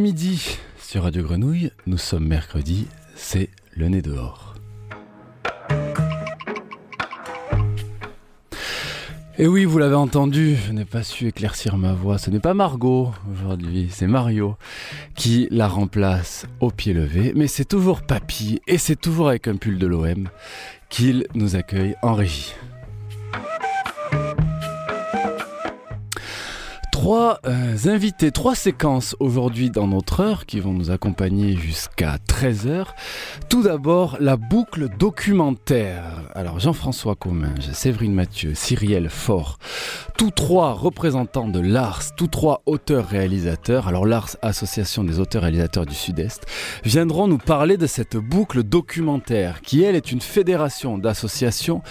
[0.00, 4.54] Midi sur Radio Grenouille, nous sommes mercredi, c'est le nez dehors.
[9.38, 12.16] Et oui, vous l'avez entendu, je n'ai pas su éclaircir ma voix.
[12.16, 14.56] Ce n'est pas Margot aujourd'hui, c'est Mario
[15.14, 17.32] qui la remplace au pied levé.
[17.34, 20.28] Mais c'est toujours Papy et c'est toujours avec un pull de l'OM
[20.88, 22.54] qu'il nous accueille en régie.
[27.02, 32.84] Trois euh, invités, trois séquences aujourd'hui dans notre heure qui vont nous accompagner jusqu'à 13h.
[33.48, 36.04] Tout d'abord, la boucle documentaire.
[36.32, 39.58] Alors Jean-François Comminges, Séverine Mathieu, Cyrielle Faure,
[40.16, 46.46] tous trois représentants de l'ARS, tous trois auteurs-réalisateurs, alors l'ARS, Association des auteurs-réalisateurs du Sud-Est,
[46.84, 51.82] viendront nous parler de cette boucle documentaire qui, elle, est une fédération d'associations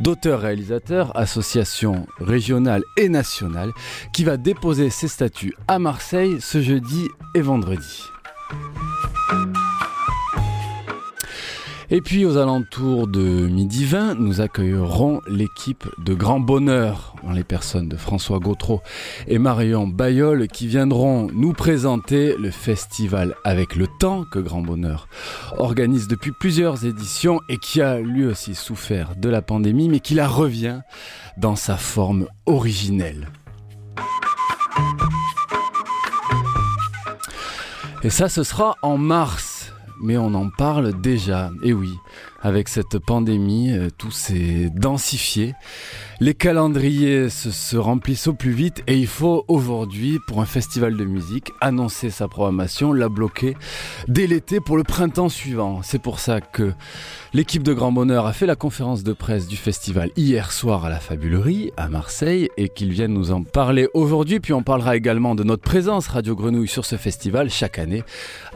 [0.00, 3.72] d'auteurs-réalisateurs, associations régionales et nationales,
[4.12, 8.02] qui va poser ses statuts à Marseille ce jeudi et vendredi.
[11.90, 17.44] Et puis aux alentours de midi 20, nous accueillerons l'équipe de Grand Bonheur, dans les
[17.44, 18.82] personnes de François Gautreau
[19.26, 25.08] et Marion Bayol, qui viendront nous présenter le festival Avec le temps que Grand Bonheur
[25.56, 30.14] organise depuis plusieurs éditions et qui a lui aussi souffert de la pandémie, mais qui
[30.14, 30.80] la revient
[31.38, 33.28] dans sa forme originelle.
[38.04, 39.72] Et ça, ce sera en mars.
[40.00, 41.50] Mais on en parle déjà.
[41.64, 41.92] Et oui,
[42.40, 45.54] avec cette pandémie, euh, tout s'est densifié.
[46.20, 51.04] Les calendriers se, remplissent au plus vite et il faut aujourd'hui, pour un festival de
[51.04, 53.56] musique, annoncer sa programmation, la bloquer
[54.08, 55.80] dès l'été pour le printemps suivant.
[55.84, 56.72] C'est pour ça que
[57.34, 60.90] l'équipe de Grand Bonheur a fait la conférence de presse du festival hier soir à
[60.90, 64.40] la Fabulerie, à Marseille, et qu'ils viennent nous en parler aujourd'hui.
[64.40, 68.02] Puis on parlera également de notre présence Radio Grenouille sur ce festival chaque année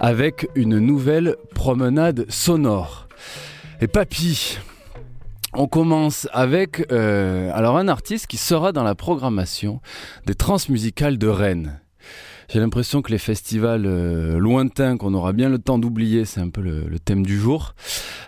[0.00, 3.06] avec une nouvelle promenade sonore.
[3.80, 4.58] Et Papy,
[5.54, 9.80] on commence avec euh, alors un artiste qui sera dans la programmation
[10.26, 11.80] des transmusicales de Rennes.
[12.48, 16.50] J'ai l'impression que les festivals euh, lointains qu'on aura bien le temps d'oublier, c'est un
[16.50, 17.74] peu le, thème du jour.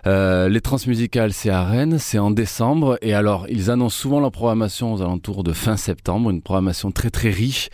[0.07, 4.31] Euh, les transmusicales, c'est à Rennes, c'est en décembre, et alors ils annoncent souvent leur
[4.31, 7.69] programmation aux alentours de fin septembre, une programmation très très riche,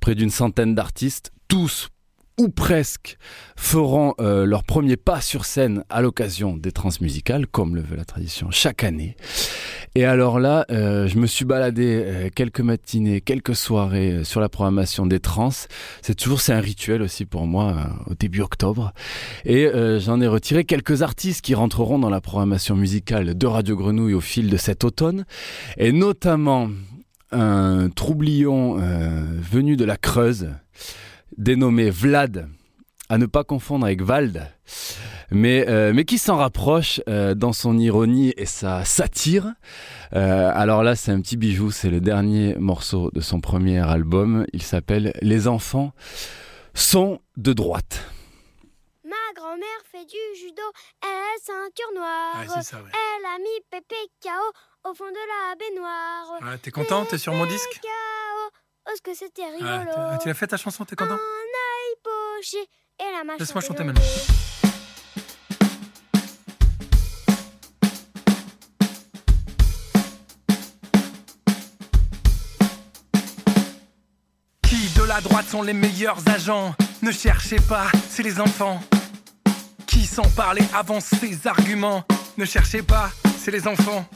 [0.00, 1.88] près d'une centaine d'artistes, tous
[2.38, 3.16] ou presque
[3.56, 8.04] feront euh, leur premier pas sur scène à l'occasion des transmusicales, comme le veut la
[8.04, 9.16] tradition chaque année.
[9.94, 14.50] Et alors là, euh, je me suis baladé euh, quelques matinées, quelques soirées sur la
[14.50, 15.48] programmation des trans.
[16.02, 17.76] C'est toujours c'est un rituel aussi pour moi
[18.06, 18.92] au début octobre.
[19.44, 19.68] Et
[19.98, 24.20] j'en ai retiré quelques artistes qui rentreront dans la programmation musicale de Radio Grenouille au
[24.20, 25.24] fil de cet automne,
[25.76, 26.68] et notamment
[27.32, 30.48] un troublion venu de la Creuse
[31.36, 32.48] dénommé Vlad,
[33.08, 34.50] à ne pas confondre avec Vald,
[35.30, 39.54] mais, euh, mais qui s'en rapproche euh, dans son ironie et sa satire.
[40.14, 44.46] Euh, alors là, c'est un petit bijou, c'est le dernier morceau de son premier album.
[44.52, 45.92] Il s'appelle Les enfants
[46.74, 48.04] sont de droite.
[49.04, 50.62] Ma grand-mère fait du judo,
[51.02, 52.36] elle a ceinture noire.
[52.40, 56.38] Elle a mis Pépé KO au fond de la baignoire.
[56.42, 57.80] Ah, t'es content T'es sur mon disque?
[58.88, 59.90] Oh, ce que c'était ah, rigolo.
[59.96, 62.58] Ah, tu l'as fait ta chanson, t'es content Un œil poché
[63.00, 63.40] et la machine.
[63.40, 64.02] Laisse-moi chanter maintenant.
[74.62, 76.72] Qui de la droite sont les meilleurs agents?
[77.02, 78.80] Ne cherchez pas, c'est les enfants.
[79.88, 82.04] Qui sans parler avance ses arguments?
[82.36, 84.06] Ne cherchez pas, c'est les enfants.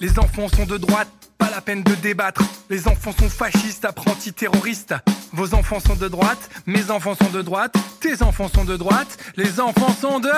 [0.00, 1.08] Les enfants sont de droite,
[1.52, 2.42] la peine de débattre.
[2.70, 4.94] Les enfants sont fascistes, apprentis terroristes.
[5.32, 9.18] Vos enfants sont de droite, mes enfants sont de droite, tes enfants sont de droite,
[9.36, 10.32] les enfants sont de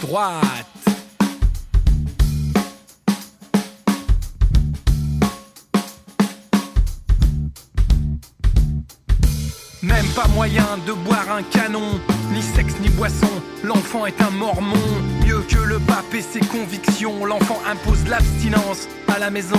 [0.00, 0.73] droite.
[10.14, 12.00] Pas moyen de boire un canon,
[12.32, 13.26] ni sexe ni boisson.
[13.64, 14.76] L'enfant est un mormon,
[15.26, 17.26] mieux que le pape et ses convictions.
[17.26, 19.58] L'enfant impose l'abstinence à la maison.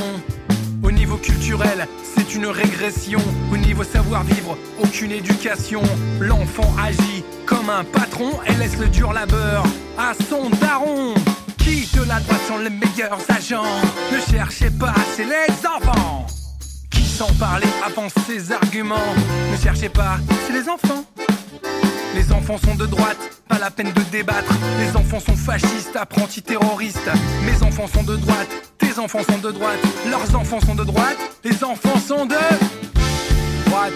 [0.81, 3.19] Au niveau culturel, c'est une régression.
[3.51, 5.81] Au niveau savoir-vivre, aucune éducation.
[6.21, 9.63] L'enfant agit comme un patron et laisse le dur labeur
[9.97, 11.15] à son daron.
[11.57, 13.63] Qui de la droite sont les meilleurs agents?
[14.13, 16.27] Ne cherchez pas, c'est les enfants
[17.15, 19.13] sans parler avance ses arguments.
[19.51, 21.05] Ne cherchez pas, c'est les enfants.
[22.13, 23.17] Les enfants sont de droite,
[23.47, 24.53] pas la peine de débattre.
[24.79, 27.09] Les enfants sont fascistes, apprentis terroristes.
[27.45, 29.79] Mes enfants sont de droite, tes enfants sont de droite.
[30.09, 32.35] Leurs enfants sont de droite, les enfants sont de
[33.65, 33.93] droite.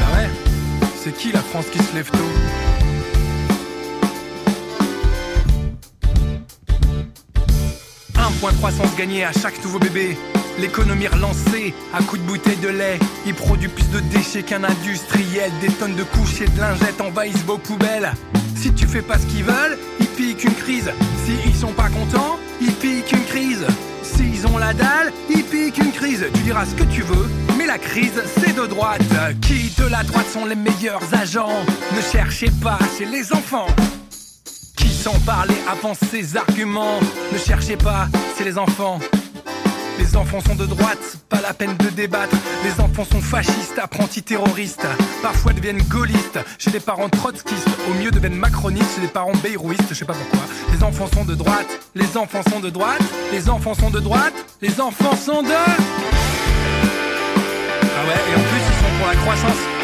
[0.00, 0.30] Bah ouais,
[1.02, 2.18] c'est qui la France qui se lève tôt?
[8.18, 10.16] 1 point de croissance gagné à chaque nouveau bébé.
[10.58, 12.98] L'économie relancée à coups de bouteilles de lait.
[13.26, 15.50] Il produit plus de déchets qu'un industriel.
[15.60, 18.12] Des tonnes de couches et de lingettes envahissent vos poubelles.
[18.56, 20.90] Si tu fais pas ce qu'ils veulent, ils piquent une crise.
[21.24, 23.66] Si ils sont pas contents, ils piquent une crise.
[24.02, 26.24] S'ils ont la dalle, ils piquent une crise.
[26.34, 27.28] Tu diras ce que tu veux,
[27.58, 29.02] mais la crise, c'est de droite.
[29.42, 31.64] Qui de la droite sont les meilleurs agents?
[31.94, 33.66] Ne cherchez pas chez les enfants.
[34.76, 37.00] Qui sans parler avance ses arguments?
[37.32, 38.98] Ne cherchez pas, c'est les enfants.
[39.98, 42.36] Les enfants sont de droite, pas la peine de débattre.
[42.64, 44.86] Les enfants sont fascistes, apprentis terroristes.
[45.22, 47.68] Parfois deviennent gaullistes, chez des parents trotskistes.
[47.90, 50.46] Au mieux deviennent macronistes, chez des parents beyrouistes, je sais pas pourquoi.
[50.72, 53.02] Les enfants sont de droite, les enfants sont de droite,
[53.32, 55.52] les enfants sont de droite, les enfants sont de.
[57.98, 59.75] Ah ouais, et en plus ils sont pour la croissance.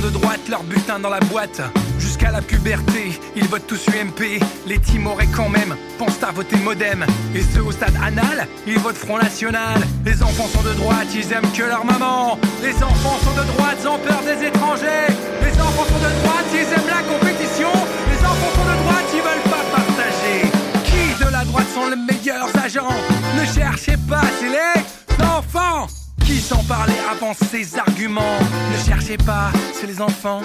[0.00, 1.60] De droite, leur butin dans la boîte
[1.98, 3.18] jusqu'à la puberté.
[3.36, 4.40] Ils votent tous UMP.
[4.66, 7.04] Les Timorés quand même pensent à voter Modem.
[7.34, 9.80] Et ceux au stade anal, ils votent Front National.
[10.04, 12.38] Les enfants sont de droite, ils aiment que leur maman.
[12.62, 15.08] Les enfants sont de droite, ils ont peur des étrangers.
[15.42, 17.72] Les enfants sont de droite, ils aiment la compétition.
[18.10, 20.40] Les enfants sont de droite, ils veulent pas partager.
[20.84, 22.94] Qui de la droite sont les meilleurs agents?
[23.36, 25.99] Ne cherchez pas, c'est les enfants.
[26.30, 28.38] Qui sans parler avance ses arguments
[28.70, 30.42] Ne cherchez pas, c'est les enfants.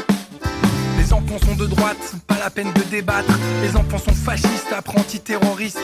[0.98, 3.32] Les enfants sont de droite, pas la peine de débattre.
[3.62, 5.78] Les enfants sont fascistes, apprentis terroristes.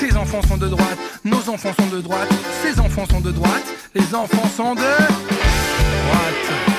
[0.00, 2.28] Tes enfants sont de droite, nos enfants sont de droite.
[2.64, 3.62] Ces enfants sont de droite,
[3.94, 6.73] les enfants sont de droite.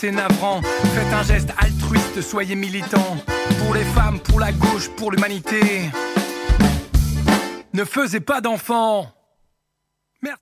[0.00, 0.62] C'est navrant.
[0.62, 3.16] Faites un geste altruiste, soyez militant.
[3.58, 5.90] Pour les femmes, pour la gauche, pour l'humanité.
[7.74, 9.10] Ne faisez pas d'enfants.
[10.22, 10.38] Merde.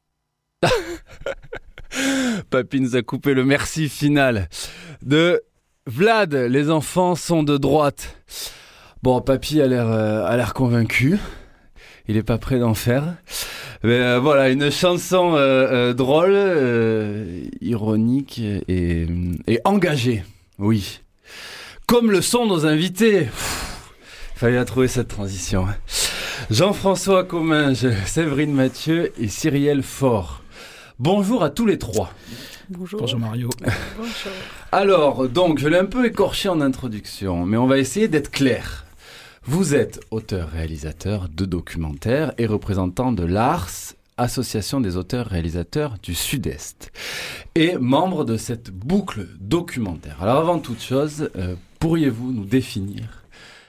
[2.50, 4.48] Papy nous a coupé le merci final
[5.00, 5.42] de
[5.86, 6.34] Vlad.
[6.34, 8.14] Les enfants sont de droite.
[9.02, 11.18] Bon, Papy a l'air euh, a l'air convaincu.
[12.08, 13.16] Il est pas prêt d'en faire.
[13.84, 16.36] Euh, voilà, une chanson euh, euh, drôle,
[17.60, 19.06] ironique et,
[19.64, 20.24] engagée.
[20.58, 21.00] Oui.
[21.86, 23.22] Comme le sont nos invités.
[23.22, 25.66] Il fallait trouver cette transition.
[25.66, 25.76] Hein.
[26.50, 30.42] Jean-François Comminges, Séverine Mathieu et Cyrielle Faure.
[30.98, 32.12] Bonjour à tous les trois.
[32.70, 33.00] Bonjour.
[33.00, 33.50] Bonjour Mario.
[33.96, 34.32] Bonjour.
[34.72, 38.85] Alors, donc, je l'ai un peu écorché en introduction, mais on va essayer d'être clair.
[39.48, 46.90] Vous êtes auteur-réalisateur de documentaires et représentant de l'ARS, Association des auteurs-réalisateurs du Sud-Est,
[47.54, 50.20] et membre de cette boucle documentaire.
[50.20, 53.22] Alors avant toute chose, euh, pourriez-vous nous définir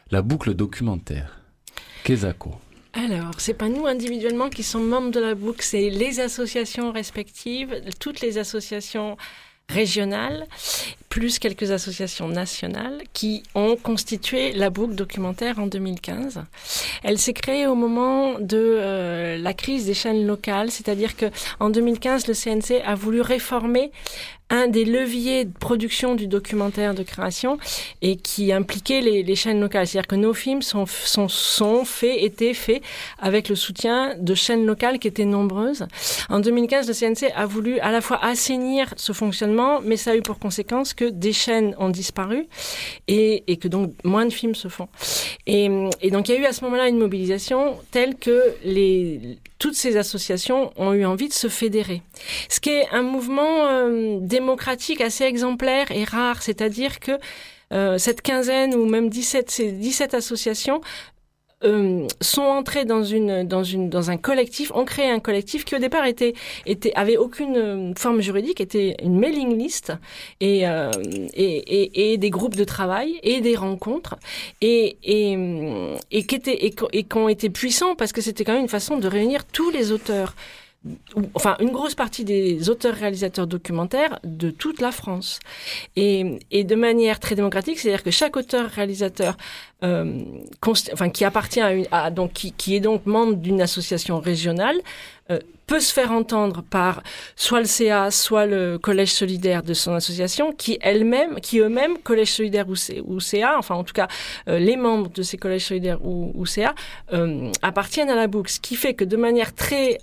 [0.09, 1.41] la boucle documentaire?
[2.03, 2.55] Kezako
[2.93, 7.83] alors, c'est pas nous individuellement qui sommes membres de la boucle, c'est les associations respectives,
[7.99, 9.17] toutes les associations
[9.69, 10.47] régionales,
[11.09, 16.43] plus quelques associations nationales qui ont constitué la boucle documentaire en 2015.
[17.03, 21.25] Elle s'est créée au moment de euh, la crise des chaînes locales, c'est-à-dire que
[21.59, 23.91] en 2015, le CNC a voulu réformer
[24.49, 27.57] un des leviers de production du documentaire de création
[28.01, 29.87] et qui impliquait les, chaînes locales.
[29.87, 32.81] C'est-à-dire que nos films sont, sont, sont faits, étaient faits
[33.19, 35.85] avec le soutien de chaînes locales qui étaient nombreuses.
[36.29, 40.15] En 2015, le CNC a voulu à la fois assainir ce fonctionnement, mais ça a
[40.15, 42.47] eu pour conséquence que des chaînes ont disparu
[43.07, 44.87] et, et que donc moins de films se font.
[45.45, 45.69] Et,
[46.01, 49.75] et donc il y a eu à ce moment-là une mobilisation telle que les, toutes
[49.75, 52.01] ces associations ont eu envie de se fédérer.
[52.49, 57.13] Ce qui est un mouvement euh, démocratique assez exemplaire et rare, c'est-à-dire que
[57.73, 60.81] euh, cette quinzaine ou même 17, ces 17 associations
[61.63, 65.75] euh, sont entrés dans une dans une dans un collectif, ont créé un collectif qui
[65.75, 66.33] au départ était
[66.67, 69.91] était avait aucune euh, forme juridique, était une mailing list
[70.39, 70.91] et euh,
[71.33, 74.17] et, et, et, des groupes de travail et des rencontres
[74.61, 75.35] et et,
[76.11, 78.69] et qui étaient et, et qui ont été puissants parce que c'était quand même une
[78.69, 80.35] façon de réunir tous les auteurs
[81.33, 85.39] enfin une grosse partie des auteurs-réalisateurs documentaires de toute la France.
[85.95, 89.37] Et, de manière très démocratique, c'est-à-dire que chaque auteur-réalisateur
[89.83, 90.21] euh,
[91.13, 94.77] qui appartient à, donc qui, est donc membre d'une association régionale
[95.31, 97.03] euh, peut se faire entendre par
[97.35, 102.31] soit le CA, soit le collège solidaire de son association, qui elle-même, qui eux-mêmes, collège
[102.31, 104.07] solidaire ou, CA, enfin en tout cas
[104.47, 106.73] euh, les membres de ces collèges solidaires ou, CA,
[107.11, 109.97] euh, appartiennent à la boucle, ce qui fait que de manière très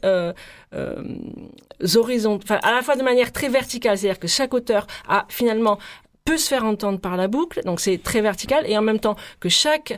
[1.97, 5.79] horizontale, à la fois de manière très verticale, c'est-à-dire que chaque auteur a finalement
[6.27, 9.17] peut se faire entendre par la boucle, donc c'est très vertical, et en même temps
[9.41, 9.97] que chaque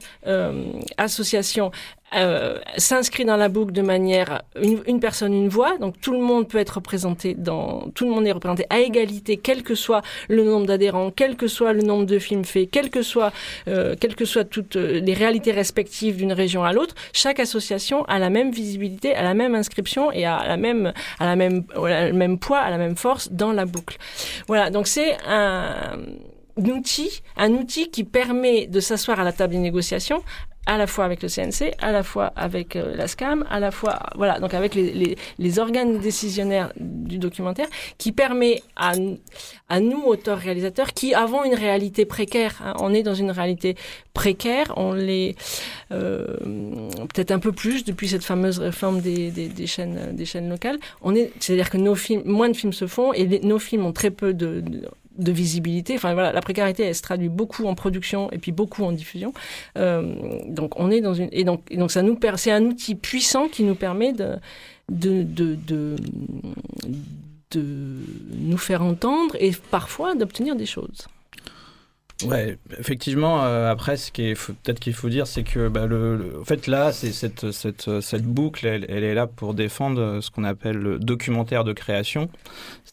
[0.96, 1.72] association
[2.14, 5.76] euh, s'inscrit dans la boucle de manière une, personne une voix.
[5.78, 9.36] Donc tout le monde peut être représenté dans tout le monde est représenté à égalité
[9.36, 12.90] quel que soit le nombre d'adhérents quel que soit le nombre de films faits quel
[12.90, 13.32] que soit
[13.66, 16.94] euh, quelles que soient toutes euh, les réalités respectives d'une région à l'autre.
[17.12, 21.26] Chaque association a la même visibilité a la même inscription et a la même à
[21.26, 23.98] la même le même poids à la même force dans la boucle.
[24.46, 25.98] Voilà donc c'est un
[26.56, 30.22] outil, un outil qui permet de s'asseoir à la table des négociations
[30.66, 33.70] à la fois avec le CNC, à la fois avec euh, la SCAM, à la
[33.70, 37.68] fois voilà donc avec les, organes décisionnaires du documentaire,
[37.98, 38.94] qui permet à,
[39.80, 42.60] nous auteurs réalisateurs qui avons une réalité précaire.
[42.64, 43.76] Hein, on est dans une réalité
[44.12, 45.36] précaire, on l'est
[45.92, 46.26] euh,
[47.14, 50.78] peut-être un peu plus depuis cette fameuse réforme des, chaînes locales.
[51.00, 53.92] On est, c'est-à-dire que nos films, moins de films se font et nos films ont
[53.92, 54.62] très peu de
[55.18, 55.94] de visibilité.
[55.94, 59.32] Enfin voilà, la précarité, elle se traduit beaucoup en production et puis beaucoup en diffusion.
[59.78, 63.48] Euh, donc on est dans une et donc donc ça nous c'est un outil puissant
[63.48, 64.36] qui nous permet de
[64.88, 65.96] de, de, de
[67.52, 67.64] de
[68.32, 71.06] nous faire entendre et parfois d'obtenir des choses.
[72.24, 73.44] Ouais, effectivement.
[73.44, 76.90] Euh, après, ce qui peut-être qu'il faut dire, c'est que bah, le, en fait là,
[76.90, 80.98] c'est cette, cette, cette boucle, elle, elle, est là pour défendre ce qu'on appelle le
[80.98, 82.30] documentaire de création.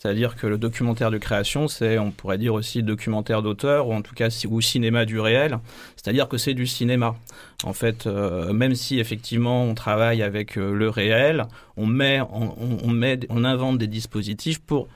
[0.03, 4.01] C'est-à-dire que le documentaire de création, c'est, on pourrait dire aussi documentaire d'auteur, ou en
[4.01, 5.59] tout cas ou cinéma du réel.
[5.95, 7.15] C'est-à-dire que c'est du cinéma.
[7.63, 11.45] En fait, euh, même si effectivement on travaille avec euh, le réel,
[11.77, 14.89] on met, on, on, met, on invente des dispositifs pour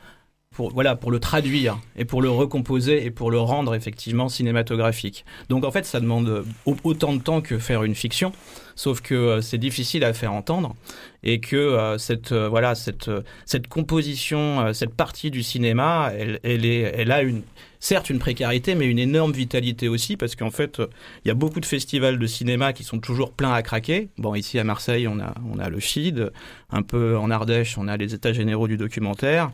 [0.58, 5.24] pour, voilà, pour le traduire et pour le recomposer et pour le rendre effectivement cinématographique.
[5.50, 8.32] Donc en fait, ça demande autant de temps que faire une fiction,
[8.76, 10.76] sauf que euh, c'est difficile à faire entendre
[11.22, 13.12] et que euh, cette euh, voilà cette
[13.46, 17.44] cette composition, cette partie du cinéma, elle, est, elle a une
[17.80, 20.82] certes une précarité, mais une énorme vitalité aussi, parce qu'en fait,
[21.24, 24.10] il y a beaucoup de festivals de cinéma qui sont toujours pleins à craquer.
[24.18, 26.32] Bon, ici à Marseille, on a, on a le FID,
[26.72, 29.52] un peu en Ardèche, on a les États généraux du documentaire.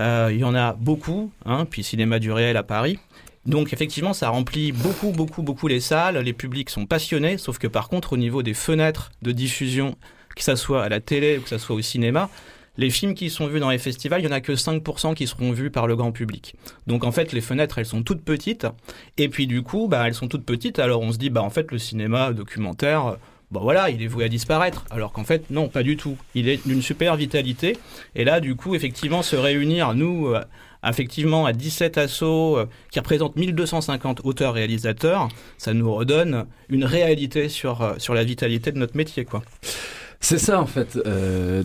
[0.00, 2.98] Euh, il y en a beaucoup, hein, puis Cinéma du réel à Paris.
[3.46, 6.16] Donc effectivement, ça remplit beaucoup, beaucoup, beaucoup les salles.
[6.18, 9.96] Les publics sont passionnés, sauf que par contre, au niveau des fenêtres de diffusion,
[10.34, 12.30] que ça soit à la télé ou que ça soit au cinéma,
[12.76, 15.26] les films qui sont vus dans les festivals, il n'y en a que 5% qui
[15.26, 16.54] seront vus par le grand public.
[16.86, 18.66] Donc en fait, les fenêtres, elles sont toutes petites.
[19.18, 20.78] Et puis du coup, bah, elles sont toutes petites.
[20.78, 23.16] Alors on se dit, bah en fait, le cinéma documentaire,
[23.50, 24.84] bah voilà, il est voué à disparaître.
[24.90, 26.16] Alors qu'en fait, non, pas du tout.
[26.34, 27.76] Il est d'une super vitalité.
[28.14, 30.40] Et là, du coup, effectivement, se réunir, nous, euh,
[30.86, 35.28] effectivement, à 17 assos euh, qui représentent 1250 auteurs-réalisateurs,
[35.58, 39.42] ça nous redonne une réalité sur, euh, sur la vitalité de notre métier, quoi.
[40.22, 40.98] C'est ça en fait,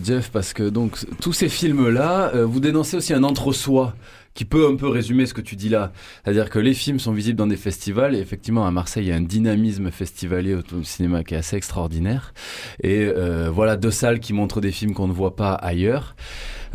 [0.02, 3.94] Jeff, parce que donc tous ces films-là, vous dénoncez aussi un entre-soi
[4.36, 5.92] qui peut un peu résumer ce que tu dis là.
[6.22, 9.12] C'est-à-dire que les films sont visibles dans des festivals et effectivement à Marseille il y
[9.12, 12.34] a un dynamisme festivalier au cinéma qui est assez extraordinaire.
[12.82, 16.14] Et euh, voilà deux salles qui montrent des films qu'on ne voit pas ailleurs.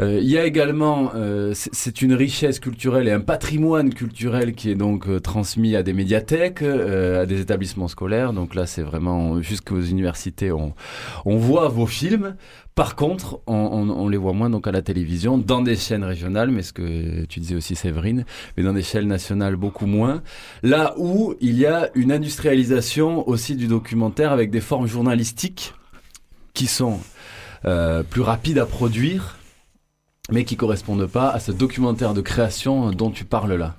[0.02, 4.72] Euh, il y a également, euh, c'est une richesse culturelle et un patrimoine culturel qui
[4.72, 8.34] est donc euh, transmis à des médiathèques, à des établissements scolaires.
[8.34, 10.74] Donc là, c'est vraiment jusqu'aux universités, on,
[11.26, 12.36] on voit vos films.
[12.74, 16.06] Par contre, on, on, on, les voit moins donc à la télévision, dans des chaînes
[16.06, 20.24] régionales, mais ce que tu disais aussi Séverine, mais dans des chaînes nationales beaucoup moins.
[20.64, 25.74] Là où il y a une industrialisation aussi du documentaire avec des formes journalistiques
[26.54, 27.00] qui sont
[27.66, 29.38] euh, plus rapides à produire,
[30.32, 33.76] mais qui correspondent pas à ce documentaire de création dont tu parles là.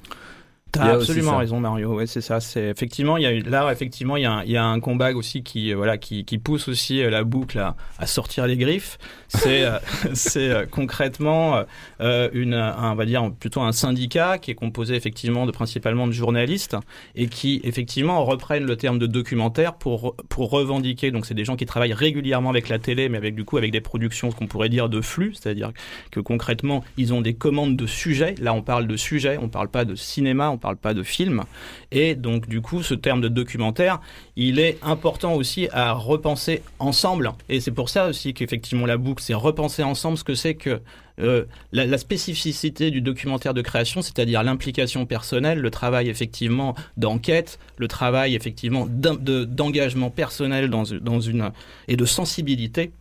[0.72, 1.94] T'as absolument raison, Mario.
[1.94, 2.40] Ouais, c'est ça.
[2.40, 4.80] C'est effectivement, il y a là, effectivement, il y a, un, il y a un
[4.80, 8.46] combat aussi qui, euh, voilà, qui, qui pousse aussi euh, la boucle à, à sortir
[8.46, 8.98] les griffes.
[9.28, 9.78] C'est, euh,
[10.14, 11.62] c'est concrètement
[12.00, 16.12] une, un, on va dire plutôt un syndicat qui est composé effectivement de principalement de
[16.12, 16.76] journalistes
[17.14, 21.10] et qui effectivement reprennent le terme de documentaire pour pour revendiquer.
[21.10, 23.72] Donc, c'est des gens qui travaillent régulièrement avec la télé, mais avec du coup avec
[23.72, 25.72] des productions ce qu'on pourrait dire de flux, c'est-à-dire
[26.10, 28.34] que concrètement, ils ont des commandes de sujets.
[28.40, 30.50] Là, on parle de sujets, on parle pas de cinéma.
[30.50, 31.42] On parle pas de film.
[31.90, 34.00] Et donc, du coup, ce terme de documentaire,
[34.36, 37.32] il est important aussi à repenser ensemble.
[37.48, 40.80] Et c'est pour ça aussi qu'effectivement, la boucle, c'est repenser ensemble ce que c'est que
[41.20, 47.86] euh, la, spécificité du documentaire de création, c'est-à-dire l'implication personnelle, le travail effectivement d'enquête, le
[47.86, 51.50] travail effectivement d'engagement personnel dans, dans une
[51.88, 52.92] et de sensibilité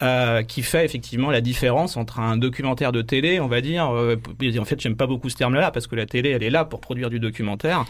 [0.00, 3.92] euh, qui fait effectivement la différence entre un documentaire de télé, on va dire.
[3.92, 4.14] Euh,
[4.60, 6.80] en fait, j'aime pas beaucoup ce terme-là parce que la télé, elle est là pour
[6.80, 7.84] produire du documentaire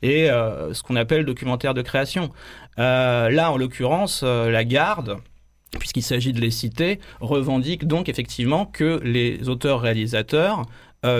[0.00, 2.30] et euh, ce qu'on appelle documentaire de création.
[2.78, 5.18] là, en l'occurrence, la garde
[5.78, 10.64] puisqu'il s'agit de les citer, revendique donc effectivement que les auteurs-réalisateurs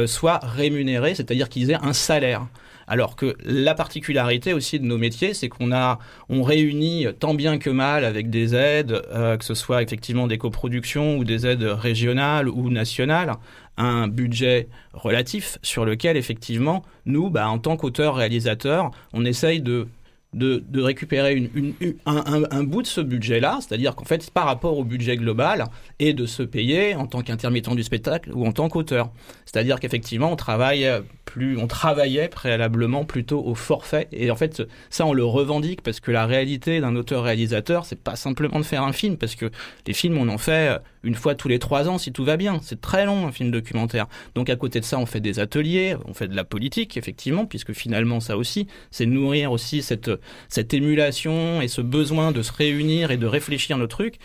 [0.07, 2.47] soient rémunérés, c'est-à-dire qu'ils aient un salaire.
[2.91, 7.59] Alors que la particularité aussi de nos métiers, c'est qu'on a, on réunit tant bien
[7.59, 11.63] que mal avec des aides, euh, que ce soit effectivement des coproductions ou des aides
[11.63, 13.35] régionales ou nationales,
[13.77, 19.87] un budget relatif sur lequel effectivement nous, bah, en tant qu'auteurs-réalisateurs, on essaye de
[20.33, 21.73] de, récupérer une,
[22.07, 25.67] un, bout de ce budget-là, c'est-à-dire qu'en fait, par rapport au budget global,
[25.99, 29.11] et de se payer en tant qu'intermittent du spectacle ou en tant qu'auteur.
[29.45, 30.89] C'est-à-dire qu'effectivement, on travaille
[31.25, 34.09] plus, on travaillait préalablement plutôt au forfait.
[34.13, 38.17] Et en fait, ça, on le revendique parce que la réalité d'un auteur-réalisateur, c'est pas
[38.17, 39.51] simplement de faire un film, parce que
[39.87, 42.61] les films, on en fait une fois tous les trois ans si tout va bien.
[42.63, 44.07] C'est très long, un film documentaire.
[44.35, 47.47] Donc, à côté de ça, on fait des ateliers, on fait de la politique, effectivement,
[47.47, 50.11] puisque finalement, ça aussi, c'est nourrir aussi cette,
[50.49, 54.19] cette émulation et ce besoin de se réunir et de réfléchir nos trucs.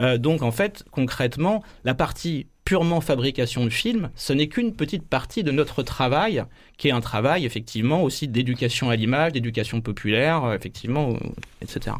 [0.00, 5.06] Euh, donc en fait, concrètement, la partie purement fabrication de film, ce n'est qu'une petite
[5.06, 6.44] partie de notre travail,
[6.78, 11.16] qui est un travail effectivement aussi d'éducation à l'image, d'éducation populaire, euh, effectivement, euh,
[11.60, 11.96] etc.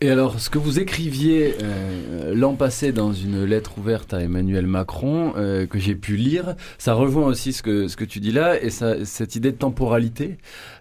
[0.00, 4.66] Et alors, ce que vous écriviez euh, l'an passé dans une lettre ouverte à Emmanuel
[4.66, 8.32] Macron, euh, que j'ai pu lire, ça rejoint aussi ce que, ce que tu dis
[8.32, 10.38] là, et ça, cette idée de temporalité,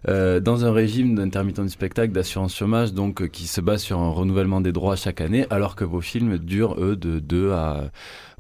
[0.08, 4.10] euh, dans un régime d'intermittent du spectacle, d'assurance chômage, donc qui se base sur un
[4.10, 7.92] renouvellement des droits chaque année, alors que vos films durent, eux, de 2 à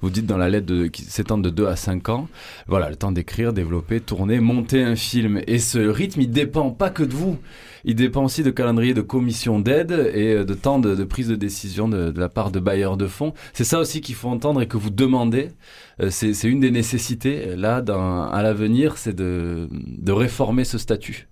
[0.03, 2.27] vous dites dans la lettre de, qui s'étend de 2 à 5 ans.
[2.67, 5.41] Voilà, le temps d'écrire, développer, tourner, monter un film.
[5.47, 7.37] Et ce rythme, il dépend pas que de vous.
[7.85, 11.35] Il dépend aussi de calendrier de commission d'aide et euh, de temps de, prise de
[11.35, 13.33] décision de, la part de bailleurs de fonds.
[13.53, 15.49] C'est ça aussi qu'il faut entendre et que vous demandez.
[16.01, 19.67] Euh, c'est une des nécessités, là, dans, à l'avenir, c'est de
[20.11, 21.27] réformer ce statut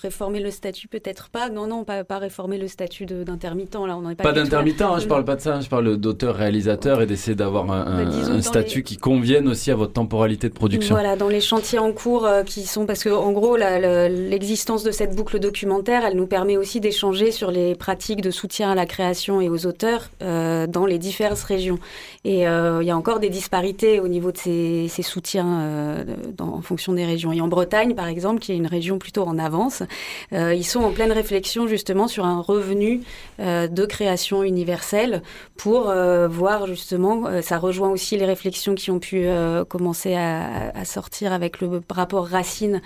[0.00, 1.48] réformer le statut peut-être pas.
[1.48, 3.74] Non, non, pas, pas réformer le statut d'intermittent.
[3.74, 4.22] Là, on pas.
[4.22, 4.82] Pas d'intermittent.
[4.82, 5.60] Hein, je parle pas de ça.
[5.60, 10.48] Je parle d'auteur-réalisateur et d'essayer d'avoir un, bah, statut qui convienne aussi à votre temporalité
[10.48, 10.94] de production.
[10.94, 14.90] Voilà, dans les chantiers en cours euh, qui sont parce que en gros, l'existence de
[14.90, 18.86] cette boucle documentaire, elle nous permet aussi d'échanger sur les pratiques de soutien à la
[18.86, 21.78] création et aux auteurs euh, dans les diverses régions.
[22.24, 26.04] Et euh, il y a encore des disparités au niveau de ces, ces soutiens
[26.36, 27.32] dans, en fonction des régions.
[27.32, 29.83] Et en Bretagne, par exemple, qui est une région plutôt en avance,
[30.32, 33.02] euh, ils sont en pleine réflexion justement sur un revenu
[33.40, 35.22] euh, de création universelle
[35.56, 39.26] pour euh, voir justement, ça rejoint aussi les réflexions qui ont pu
[39.68, 42.80] commencer à, sortir avec le rapport Racine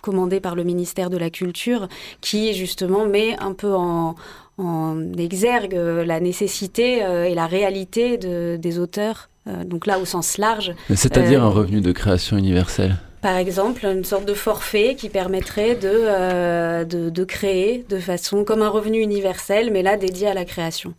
[0.00, 1.88] commandé par le ministère de la Culture,
[2.20, 4.14] qui justement met un peu en,
[5.18, 9.28] exergue la nécessité et la réalité des auteurs,
[9.64, 10.74] donc là au sens large.
[10.94, 12.96] C'est-à-dire un revenu de création universelle?
[13.24, 18.44] Par exemple, une sorte de forfait qui permettrait de, euh, de, de, créer de façon
[18.44, 20.92] comme un revenu universel, mais là dédié à la création.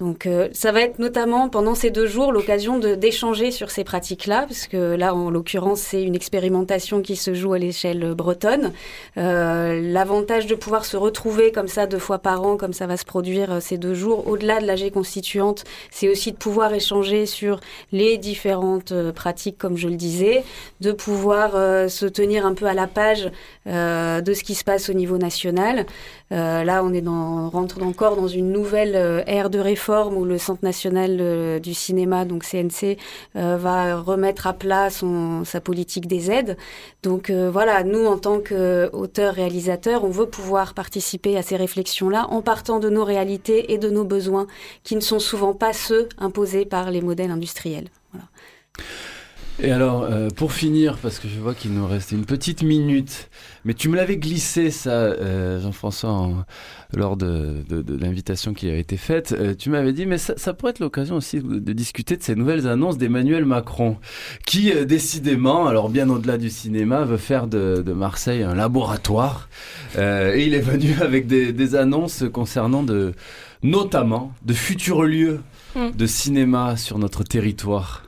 [0.00, 4.46] Donc euh, ça va être notamment pendant ces deux jours l'occasion d'échanger sur ces pratiques-là,
[4.48, 8.72] parce que là, en l'occurrence, c'est une expérimentation qui se joue à l'échelle bretonne.
[9.18, 12.96] Euh, L'avantage de pouvoir se retrouver comme ça deux fois par an, comme ça va
[12.96, 17.26] se produire euh, ces deux jours, au-delà de l'AG constituante, c'est aussi de pouvoir échanger
[17.26, 17.60] sur
[17.92, 20.44] les différentes euh, pratiques, comme je le disais,
[20.80, 21.50] de pouvoir
[21.90, 23.30] se tenir un peu à la page
[23.66, 25.84] de ce qui se passe au niveau national.
[26.30, 30.64] Là, on est dans, rentre encore dans une nouvelle ère de réforme où le Centre
[30.64, 32.98] national euh, du cinéma, donc CNC,
[33.36, 36.56] euh, va remettre à plat son, sa politique des aides.
[37.02, 42.26] Donc euh, voilà, nous en tant qu'auteurs, réalisateurs, on veut pouvoir participer à ces réflexions-là
[42.30, 44.46] en partant de nos réalités et de nos besoins
[44.84, 47.88] qui ne sont souvent pas ceux imposés par les modèles industriels.
[48.12, 48.26] Voilà.
[49.62, 53.28] Et alors, euh, pour finir, parce que je vois qu'il nous reste une petite minute,
[53.66, 56.46] mais tu me l'avais glissé ça, euh, Jean-François,
[56.94, 57.62] lors de,
[58.00, 59.34] l'invitation qui a été faite.
[59.38, 62.66] Euh, tu m'avais dit, mais ça, pourrait être l'occasion aussi de, discuter de ces nouvelles
[62.68, 63.98] annonces d'Emmanuel Macron,
[64.46, 69.50] qui décidément, alors bien au-delà du cinéma, veut faire de, Marseille un laboratoire.
[69.98, 73.12] et il est venu avec des, annonces concernant de,
[73.62, 75.40] notamment de futurs lieux
[75.76, 75.92] hum.
[75.92, 78.04] de cinéma sur notre territoire.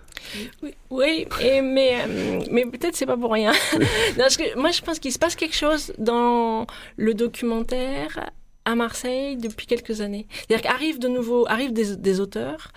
[0.62, 1.26] Oui, oui
[1.62, 3.52] mais, euh, mais peut-être c'est pas pour rien.
[4.36, 6.66] que moi, je pense qu'il se passe quelque chose dans
[6.96, 8.30] le documentaire
[8.64, 10.26] à Marseille depuis quelques années.
[10.30, 12.72] C'est-à-dire qu'arrivent de nouveau, arrivent des, auteurs,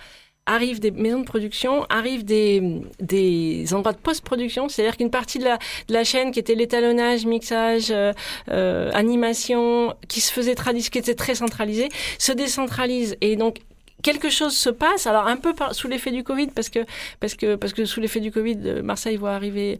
[0.46, 5.44] arrivent des maisons de production, arrivent des, des endroits de post-production, c'est-à-dire qu'une partie de
[5.44, 8.12] la, de la chaîne qui était l'étalonnage, mixage, euh,
[8.50, 11.88] euh, animation, qui se faisait qui était très centralisée,
[12.18, 13.58] se décentralise et donc
[14.06, 15.08] quelque chose se passe.
[15.08, 16.78] Alors un peu sous l'effet du Covid, parce que
[17.18, 19.78] parce que parce que sous l'effet du Covid, Marseille voit arriver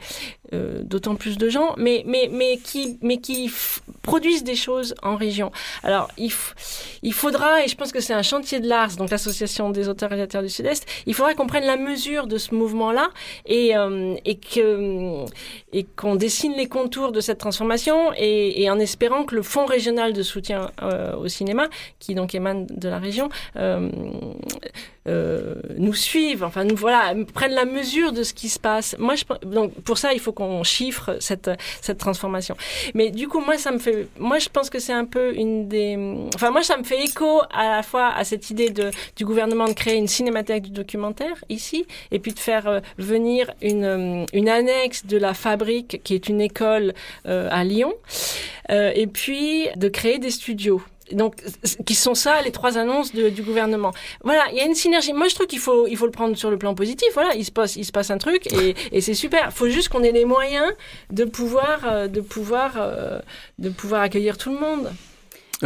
[0.53, 3.51] d'autant plus de gens, mais mais mais qui mais qui
[4.03, 5.51] produisent des choses en région.
[5.83, 6.33] Alors il
[7.03, 10.13] il faudra, et je pense que c'est un chantier de l'ARS, donc l'association des auteurs
[10.13, 13.11] et du Sud-Est, il faudra qu'on prenne la mesure de ce mouvement-là
[13.47, 13.73] et
[14.25, 15.25] et que
[15.73, 20.13] et qu'on dessine les contours de cette transformation et, en espérant que le fonds régional
[20.13, 23.91] de soutien euh, au cinéma, qui donc émane de la région, euh,
[25.09, 28.97] euh, nous suivent, enfin nous voilà, prennent la mesure de ce qui se passe.
[28.99, 32.57] Moi, je, donc pour ça, il faut qu'on chiffre cette cette transformation.
[32.95, 35.67] Mais du coup, moi, ça me fait, moi, je pense que c'est un peu une
[35.67, 35.97] des,
[36.35, 39.67] enfin moi, ça me fait écho à la fois à cette idée de du gouvernement
[39.67, 45.07] de créer une cinémathèque du documentaire ici, et puis de faire venir une une annexe
[45.07, 46.95] de la fabrique qui est une école
[47.25, 47.93] à Lyon,
[48.71, 51.37] et puis de créer des studios donc,
[51.85, 53.93] qui sont ça les trois annonces du gouvernement.
[54.25, 55.13] Voilà, il y a une synergie.
[55.13, 57.09] Moi, je trouve qu'il faut, il faut le prendre sur le plan positif.
[57.15, 59.47] Voilà, il se passe, il se passe un truc et, et c'est super.
[59.47, 60.73] Il faut juste qu'on ait les moyens
[61.11, 63.21] de pouvoir, euh, de pouvoir, euh,
[63.59, 64.93] de pouvoir accueillir tout le monde.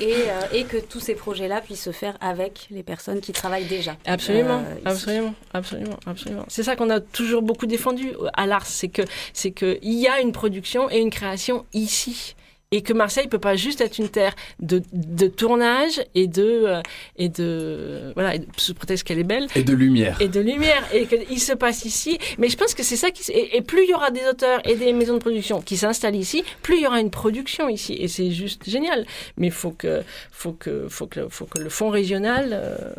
[0.00, 3.64] et, euh, et, que tous ces projets-là puissent se faire avec les personnes qui travaillent
[3.64, 3.96] déjà.
[4.06, 6.44] Absolument, absolument, absolument, absolument.
[6.46, 10.06] C'est ça qu'on a toujours beaucoup défendu à l'ARS, c'est que c'est que il y
[10.06, 12.36] a une production et une création ici
[12.76, 16.82] et que Marseille peut pas juste être une terre de, de tournage et de euh,
[17.16, 19.46] et de voilà sous prétexte qu'elle est belle.
[19.54, 20.20] Et de lumière.
[20.20, 22.18] Et de lumière et qu'il se passe ici.
[22.36, 24.60] Mais je pense que c'est ça qui et, et, plus il y aura des auteurs
[24.68, 27.94] et des maisons de production qui s'installent ici plus il y aura une production ici.
[27.94, 29.06] Et c'est juste génial.
[29.38, 32.92] Mais faut que faut que faut que faut que le fonds régional euh,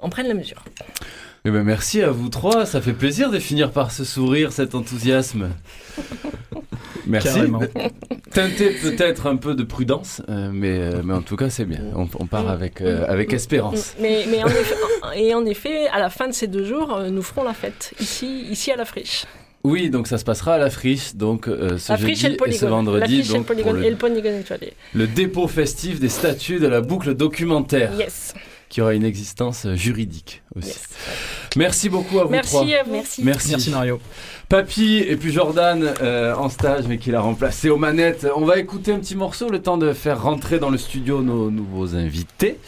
[0.00, 0.62] en prenne la mesure.
[1.46, 4.74] Eh ben merci à vous trois, ça fait plaisir de finir par ce sourire, cet
[4.74, 5.50] enthousiasme.
[7.06, 7.40] Merci.
[8.30, 11.82] Teinté peut-être un peu de prudence, euh, mais, euh, mais en tout cas c'est bien.
[11.94, 13.94] On, part avec, euh, avec espérance.
[14.00, 14.74] Mais, mais en effet,
[15.16, 18.46] et en effet, à la fin de ces deux jours, nous ferons la fête ici,
[18.50, 19.26] ici à la friche.
[19.64, 23.22] Oui, donc ça se passera à la friche, donc ce la jeudi et, ce vendredi,
[23.22, 24.72] donc le, et le polygone étoilé.
[24.94, 27.92] Le dépôt festif des statues de la boucle documentaire.
[27.98, 28.32] Yes
[28.74, 30.74] qui aura une existence juridique aussi.
[31.56, 32.62] Merci beaucoup à vous Merci trois.
[32.62, 32.90] À vous.
[32.90, 33.22] Merci.
[33.22, 33.50] Merci.
[33.50, 34.00] Merci Mario.
[34.48, 38.26] Papy et puis Jordan euh, en stage mais qui l'a remplacé aux manettes.
[38.34, 41.52] On va écouter un petit morceau le temps de faire rentrer dans le studio nos
[41.52, 42.58] nouveaux invités.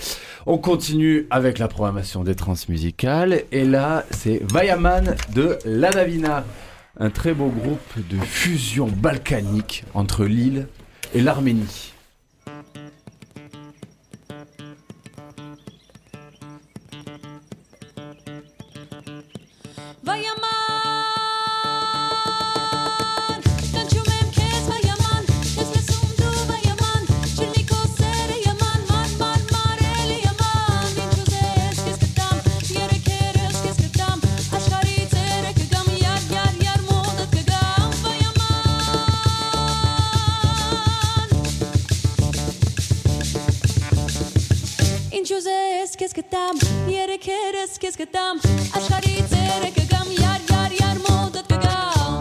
[0.47, 6.45] On continue avec la programmation des transmusicales et là c'est Vayaman de Ladavina,
[7.01, 10.69] un très beau groupe de fusion balkanique entre l'île
[11.15, 11.96] et l'Arménie.
[46.37, 46.59] կտամ,
[46.93, 48.41] երեքերս քեզ կտամ,
[48.77, 52.17] աշխարհի ծերը կգամ, յար յար յար մոտդ կգամ։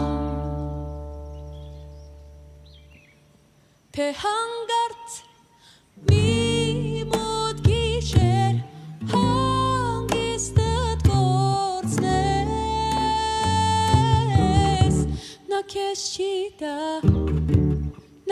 [3.96, 5.18] Թե հանգարց
[6.08, 6.30] մի
[7.12, 8.54] մոտ գիշեր
[9.12, 10.60] հանգիստդ
[11.10, 12.16] գործնես,
[15.52, 16.32] նա քեզ չի
[16.64, 16.80] տա,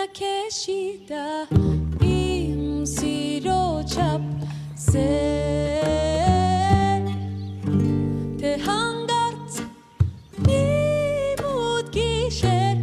[0.01, 0.81] նա քեզ չի
[1.12, 1.29] տա,
[2.09, 4.54] իմ սիրո չափ
[4.94, 5.80] սեր
[8.40, 9.57] թե հանգարց
[10.46, 10.59] մի
[11.40, 12.78] մութ գիշեր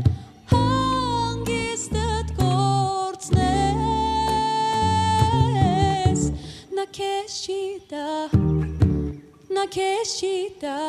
[0.52, 3.40] հանգիստդ գործնես
[6.76, 8.12] նա քեզ չի տա
[9.56, 10.80] նա քեզ չի տա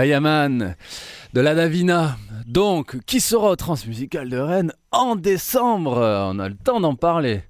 [0.00, 0.76] Vayaman
[1.34, 2.16] de la Davina.
[2.46, 5.98] Donc, qui sera au Transmusical de Rennes en décembre?
[6.32, 7.42] On a le temps d'en parler.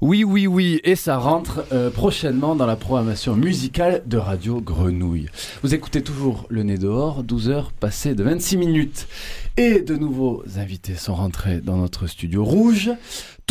[0.00, 5.28] Oui, oui, oui, et ça rentre euh, prochainement dans la programmation musicale de Radio Grenouille.
[5.64, 9.08] Vous écoutez toujours Le Nez dehors, 12 heures passées de 26 minutes.
[9.56, 12.92] Et de nouveaux invités sont rentrés dans notre studio rouge.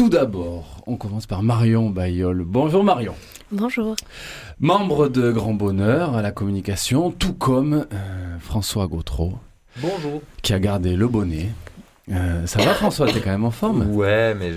[0.02, 2.44] Tout d'abord, on commence par Marion Bayol.
[2.44, 3.14] Bonjour Marion.
[3.52, 3.96] Bonjour.
[4.60, 9.34] Membre de Grand Bonheur à la communication, tout comme euh, François Gautreau,
[9.80, 10.24] Bonjour.
[10.42, 11.50] qui a gardé le bonnet.
[12.12, 13.92] Euh, ça va François, t'es quand même en forme?
[13.96, 14.52] Ouais, mais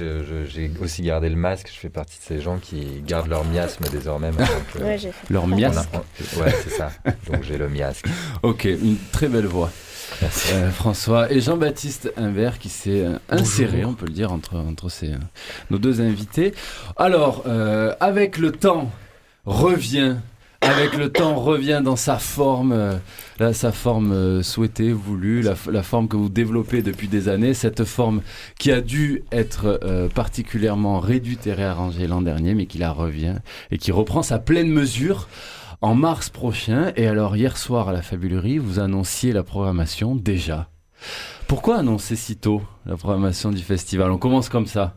[0.48, 1.70] j'ai aussi gardé le masque.
[1.70, 4.32] Je fais partie de ces gens qui gardent leur miasme désormais.
[4.32, 5.30] maintenant que- Ouais, j'ai fait.
[5.30, 5.86] Leur miasme?
[6.40, 6.90] ouais, c'est ça.
[7.30, 8.06] Donc j'ai le miasque.
[8.42, 9.70] Ok, une très belle voix.
[10.22, 14.88] Euh, François et Jean-Baptiste Invert qui s'est euh, inséré, on peut le dire, entre, entre
[14.88, 15.18] ces, euh,
[15.70, 16.54] nos deux invités.
[16.96, 17.44] Alors,
[18.00, 18.90] avec le temps,
[19.44, 20.16] revient,
[20.64, 22.94] avec le temps, revient dans sa forme, euh,
[23.38, 27.84] là, sa forme euh, souhaitée, voulue, la, forme que vous développez depuis des années, cette
[27.84, 28.22] forme
[28.58, 33.36] qui a dû être euh, particulièrement réduite et réarrangée l'an dernier, mais qui la revient
[33.70, 35.28] et qui reprend sa pleine mesure
[35.84, 36.92] en mars prochain.
[36.96, 40.70] Et alors, hier soir à la Fabulerie, vous annonciez la programmation déjà.
[41.46, 44.10] Pourquoi annoncer si tôt la programmation du festival?
[44.10, 44.96] On commence comme ça.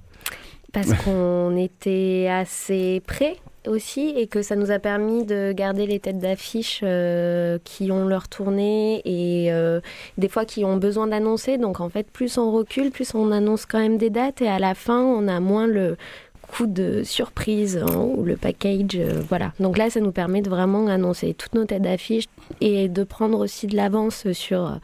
[0.72, 3.36] Parce qu'on était assez près
[3.68, 8.06] aussi et que ça nous a permis de garder les têtes d'affiche euh, qui ont
[8.06, 9.82] leur tournée et euh,
[10.18, 11.58] des fois qui ont besoin d'annoncer.
[11.58, 14.60] Donc en fait, plus on recule, plus on annonce quand même des dates et à
[14.60, 15.98] la fin, on a moins le
[16.48, 18.96] coup de surprise hein, ou le package.
[18.96, 19.54] euh, voilà.
[19.60, 22.26] Donc là, ça nous permet de vraiment annoncer toutes nos têtes d'affiche
[22.62, 24.76] et de prendre aussi de l'avance sur euh,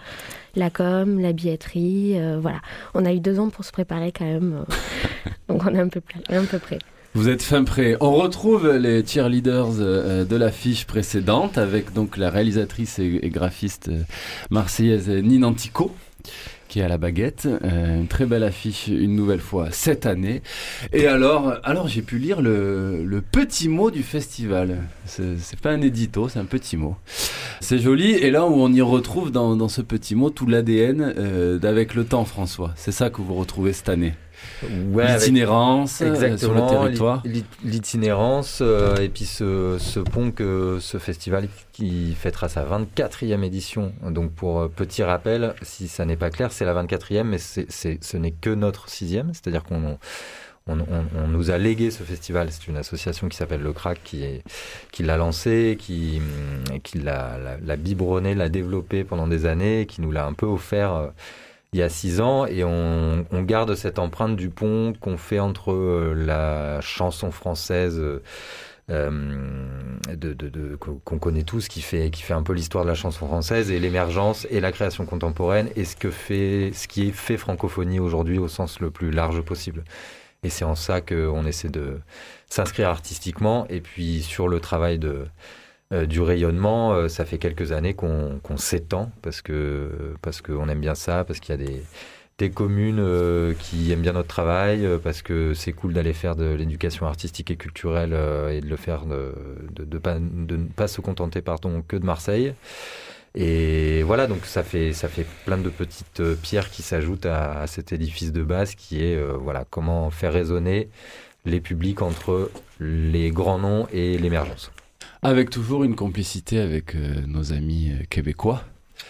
[0.55, 2.19] la com, la billetterie.
[2.19, 2.61] euh, voilà.
[2.93, 4.65] On a eu deux ans pour se préparer quand même.
[5.47, 6.79] donc on est un peu, un peu près.
[7.15, 7.95] Vous êtes fin prêt.
[7.99, 13.91] On retrouve les cheerleaders de l'affiche précédente avec donc la réalisatrice et, graphiste
[14.49, 15.91] marseillaise Nina Antico
[16.73, 17.47] qui est à la baguette.
[17.63, 20.41] Euh, une très belle affiche une nouvelle fois cette année.
[20.91, 24.77] Et alors, alors j'ai pu lire le, le petit mot du festival.
[25.05, 26.95] C'est pas un édito, c'est un petit mot.
[27.61, 28.13] C'est joli.
[28.13, 31.93] Et là où on y retrouve dans, dans ce petit mot tout l'ADN euh, d'avec
[31.93, 32.71] le temps, François.
[32.75, 34.15] C'est ça que vous retrouvez cette année.
[34.91, 37.21] Ouais, L'itinérance euh, sur le territoire.
[37.23, 43.41] l'i- l'itinérance euh, et puis ce, ce pont que ce festival qui fêtera sa 24e
[43.43, 43.93] édition.
[44.05, 48.31] Donc pour petit rappel, si ça n'est pas clair, c'est la 24e, mais ce n'est
[48.31, 49.97] que notre sixième, c'est-à-dire qu'on
[50.67, 52.49] on, on- on nous a légué ce festival.
[52.51, 56.21] C'est une association qui s'appelle Le Crack qui, l'a lancé, qui,
[56.95, 61.07] l'a, biberonné, l'a développé pendant des années, qui nous l'a un peu offert euh,
[61.73, 65.39] il y a six ans et on, on garde cette empreinte du pont qu'on fait
[65.39, 68.21] entre euh, la chanson française euh,
[68.89, 72.89] euh, de, de- de- qu'on connaît tous, qui fait, qui fait un peu l'histoire de
[72.89, 77.07] la chanson française et l'émergence et la création contemporaine et ce que fait, ce qui
[77.07, 79.83] est fait francophonie aujourd'hui au sens le plus large possible.
[80.43, 81.99] Et c'est en ça qu'on essaie de
[82.49, 85.25] s'inscrire artistiquement et puis sur le travail de
[85.93, 90.67] euh, du rayonnement, euh, ça fait quelques années qu'on qu'on s'étend parce que parce qu'on
[90.69, 91.83] aime bien ça, parce qu'il y a des
[92.43, 96.35] des communes euh, qui aiment bien notre travail, euh, parce que c'est cool d'aller faire
[96.35, 99.33] de l'éducation artistique et culturelle euh, et de le faire de,
[99.71, 102.53] de, de pas, de ne pas se contenter pardon, que de Marseille.
[103.33, 107.67] Et voilà, donc ça fait, ça fait plein de petites pierres qui s'ajoutent à, à
[107.67, 110.89] cet édifice de base qui est voilà, comment faire résonner
[111.45, 114.71] les publics entre les grands noms et l'émergence.
[115.21, 118.63] Avec toujours une complicité avec nos amis québécois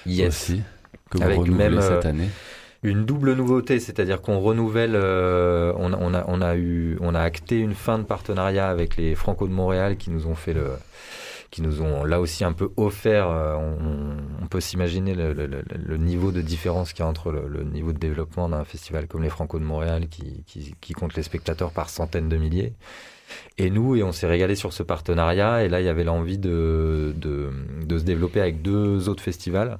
[0.05, 0.61] aussi,
[1.09, 2.29] que vous Avec renouvelez même, cette année.
[2.83, 7.15] Une double nouveauté, c'est-à-dire qu'on renouvelle, euh, on, a- on, a, on, a eu, on
[7.15, 10.51] a acté une fin de partenariat avec les Franco de Montréal qui nous ont fait
[10.53, 10.71] le,
[11.49, 13.29] qui nous ont là aussi un peu offert.
[13.29, 17.09] euh, on, on peut s'imaginer le, le- le- le niveau de différence qu'il y a
[17.09, 20.75] entre le, le niveau de développement d'un festival comme les Franco de Montréal qui, qui,
[20.81, 22.73] qui compte les spectateurs par centaines de milliers.
[23.57, 25.63] Et nous, et on s'est régalé sur ce partenariat.
[25.63, 27.49] Et là, il y avait l'envie de, de,
[27.85, 29.79] de se développer avec deux autres festivals.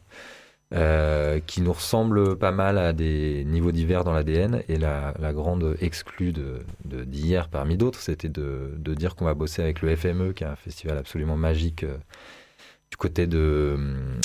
[0.74, 4.64] Euh, qui nous ressemble pas mal à des niveaux divers dans l'ADN.
[4.70, 9.82] Et la, grande exclue de d'hier, parmi d'autres, c'était de, dire qu'on va bosser avec
[9.82, 11.98] le FME, qui est un festival absolument magique euh,
[12.90, 13.78] du côté de,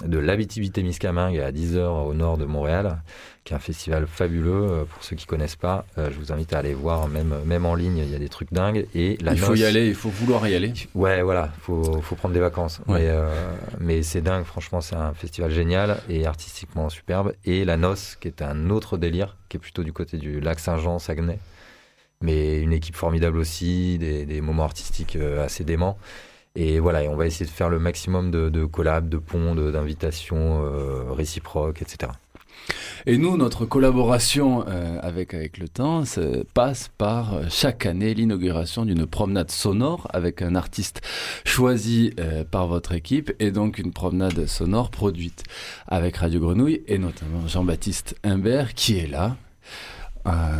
[0.05, 3.03] de l'Abitibi-Témiscamingue, à 10 heures au nord de Montréal,
[3.49, 4.69] qui est un festival fabuleux.
[4.71, 7.65] Euh, Pour ceux qui connaissent pas, euh, je vous invite à aller voir, même, même
[7.65, 8.87] en ligne, il y a des trucs dingues.
[8.95, 10.73] Et la il faut y aller, il faut vouloir y aller.
[10.95, 12.81] Ouais, voilà, faut, faut prendre des vacances.
[12.87, 13.01] Ouais.
[13.01, 17.33] Mais, euh, mais c'est dingue, franchement, c'est un festival génial et artistiquement superbe.
[17.47, 20.61] Et La Noce, qui est un autre délire, qui est plutôt du côté du lac
[20.61, 21.39] Saint-Jean, Saguenay.
[22.21, 25.97] Mais une équipe formidable aussi, des, des moments artistiques euh, assez déments.
[26.55, 29.55] Et voilà, et on va essayer de faire le maximum de, de collabs, de ponts,
[29.55, 32.13] d'invitations euh, réciproques, etc.
[33.07, 36.21] Et nous, notre collaboration euh, avec, avec le temps ça
[36.55, 41.01] passe par euh, chaque année l'inauguration d'une promenade sonore avec un artiste
[41.45, 45.45] choisi euh, par votre équipe et donc une promenade sonore produite
[45.87, 49.37] avec Radio Grenouille et notamment Jean-Baptiste Imbert qui est là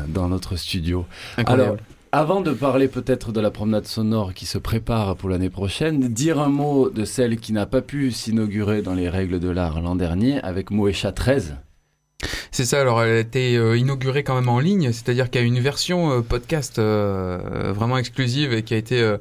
[0.09, 1.05] dans notre studio.
[1.37, 1.73] Incroyable.
[1.73, 1.77] Alors,
[2.11, 6.41] avant de parler peut-être de la promenade sonore qui se prépare pour l'année prochaine, dire
[6.41, 9.95] un mot de celle qui n'a pas pu s'inaugurer dans les règles de l'art l'an
[9.95, 11.57] dernier avec Moécha 13.
[12.51, 15.45] C'est ça, alors elle a été euh, inaugurée quand même en ligne, c'est-à-dire qu'il y
[15.45, 19.17] a une version euh, podcast euh, vraiment exclusive et qui a été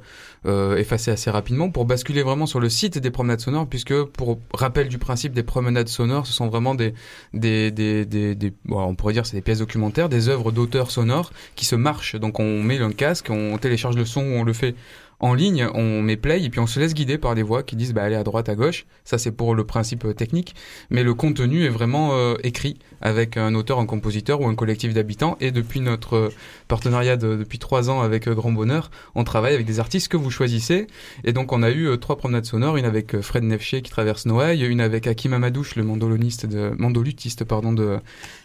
[0.78, 4.88] effacée assez rapidement pour basculer vraiment sur le site des promenades sonores, puisque pour rappel
[4.88, 6.94] du principe des promenades sonores, ce sont vraiment des,
[7.34, 11.34] des, des, des, des- on pourrait dire c'est des pièces documentaires, des œuvres d'auteurs sonores
[11.56, 12.16] qui se marchent.
[12.16, 14.74] Donc on met un casque, on télécharge le son, on le fait
[15.20, 17.76] en ligne, on met play et puis on se laisse guider par des voix qui
[17.76, 18.86] disent bah allez à droite, à gauche.
[19.04, 20.54] Ça c'est pour le principe euh, technique,
[20.92, 24.94] mais le contenu est vraiment euh, écrit avec un auteur, un compositeur ou un collectif
[24.94, 25.36] d'habitants.
[25.42, 26.30] Et depuis notre euh,
[26.68, 30.30] partenariat de- depuis trois ans avec Grand Bonheur, on travaille avec des artistes que vous
[30.30, 30.86] choisissez.
[31.24, 34.64] Et donc on a eu trois promenades sonores, une avec Fred Nefché qui traverse Noailles,
[34.66, 37.98] une avec Hakim Amadouche, le mandoloniste de mandolutiste pardon de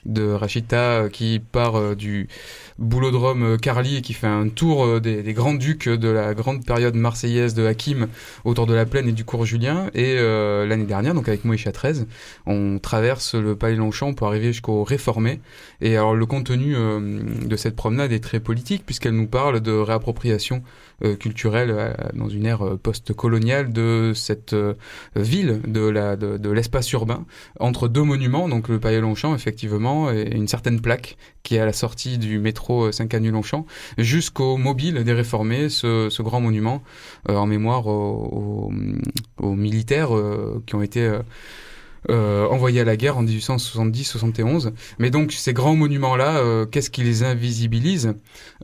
[0.07, 2.29] de Rachita qui part euh, du
[2.79, 6.95] boulodrome Carly et qui fait un tour des, des grands ducs de la grande période
[6.95, 8.09] marseillaise de Hakim
[8.45, 9.89] autour de la plaine et du cours Julien.
[9.95, 12.07] Et euh, l'année dernière, donc avec Moïcha 13,
[12.47, 15.41] on traverse le Palais Longchamp pour arriver jusqu'au Réformé.
[15.81, 19.73] Et alors le contenu euh, de cette promenade est très politique puisqu'elle nous parle de
[19.73, 20.63] réappropriation
[21.19, 24.75] culturelle euh, dans une ère euh, post-coloniale de cette euh,
[25.17, 27.25] ville, de la de, de l'espace urbain,
[27.61, 31.67] entre deux monuments, donc le Palais Longchamp effectivement et une certaine plaque qui est à
[31.67, 33.67] la sortie du métro euh, Saint-Canu-Longchamp,
[33.99, 36.83] jusqu'au mobile des réformés, ce, ce grand monument
[37.29, 38.73] euh, en mémoire aux, aux-
[39.47, 41.01] aux militaires euh, qui ont été
[42.11, 44.73] euh, envoyés à la guerre en 1870-71.
[44.99, 48.15] Mais donc ces grands monuments-là, euh, qu'est-ce qui les invisibilise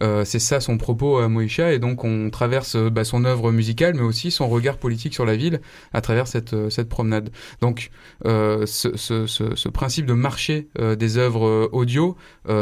[0.03, 3.53] Euh, C'est ça son propos à Moïcha, et donc on traverse euh, bah, son œuvre
[3.53, 5.61] musicale, mais aussi son regard politique sur la ville
[5.92, 7.31] à travers cette, euh, cette promenade.
[7.61, 7.90] Donc
[8.27, 12.16] euh, ce, ce, ce, ce principe de marché des œuvres audio,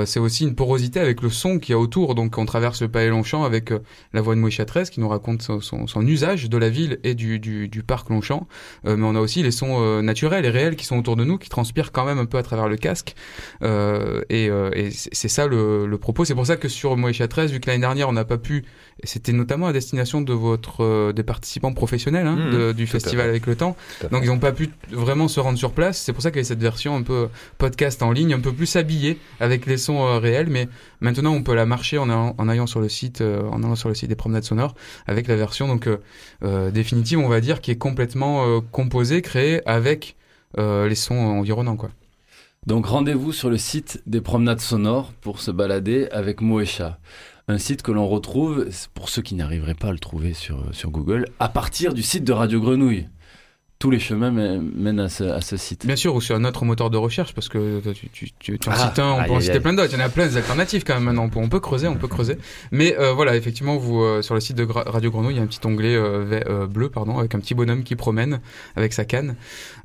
[0.05, 2.15] c'est aussi une porosité avec le son qu'il y a autour.
[2.15, 3.73] Donc on traverse le Palais Longchamp avec
[4.13, 7.15] la voix de Moïcha 13 qui nous raconte son, son, usage de la ville et
[7.15, 8.47] du, du, du parc Longchamp.
[8.85, 11.49] Mais on a aussi les sons naturels et réels qui sont autour de nous, qui
[11.49, 13.15] transpirent quand même un peu à travers le casque.
[13.63, 16.25] Euh, et euh, et c'est ça le, le propos.
[16.25, 18.65] C'est pour ça que sur Moïcha 13, vu que l'année dernière on n'a pas pu,
[19.05, 23.29] c'était notamment à destination de votre euh, des participants professionnels hein, Mmh, de- du festival
[23.29, 23.77] avec le temps.
[24.11, 25.99] Donc ils n'ont pas pu vraiment se rendre sur place.
[25.99, 28.53] C'est pour ça qu'il y a cette version un peu podcast en ligne, un peu
[28.53, 30.49] plus habillée avec les sons réels.
[30.49, 30.69] Mais
[31.01, 33.89] maintenant on peut la marcher en, allant- en allant sur le site, en allant sur
[33.89, 34.75] le site des promenades sonores
[35.07, 35.89] avec la version donc
[36.43, 40.17] euh, définitive, on va dire, qui est complètement euh, composée, créée avec
[40.57, 41.91] les sons environnants quoi.
[42.67, 46.99] Donc rendez-vous sur le site des promenades sonores pour se balader avec Moécha.
[47.47, 50.91] Un site que l'on retrouve, pour ceux qui n'arriveraient pas à le trouver sur, sur
[50.91, 53.07] Google, à partir du site de Radio Grenouille.
[53.79, 55.85] Tous les chemins mè- mènent à ce, à ce site.
[55.87, 58.69] Bien sûr, ou sur un autre moteur de recherche, parce que tu, tu, tu, tu
[58.71, 59.93] en Ah, cites un, on aïe, peut en citer plein d'autres.
[59.93, 61.25] Il y en a plein des alternatives quand même maintenant.
[61.25, 62.39] On peut, on peut creuser, on peut creuser.
[62.71, 65.41] Mais euh, voilà, effectivement, vous euh, sur le site de Gra- Radio Grenouille, il y
[65.41, 68.41] a un petit onglet euh, euh, bleu, pardon, avec un petit bonhomme qui promène
[68.77, 69.37] avec sa canne.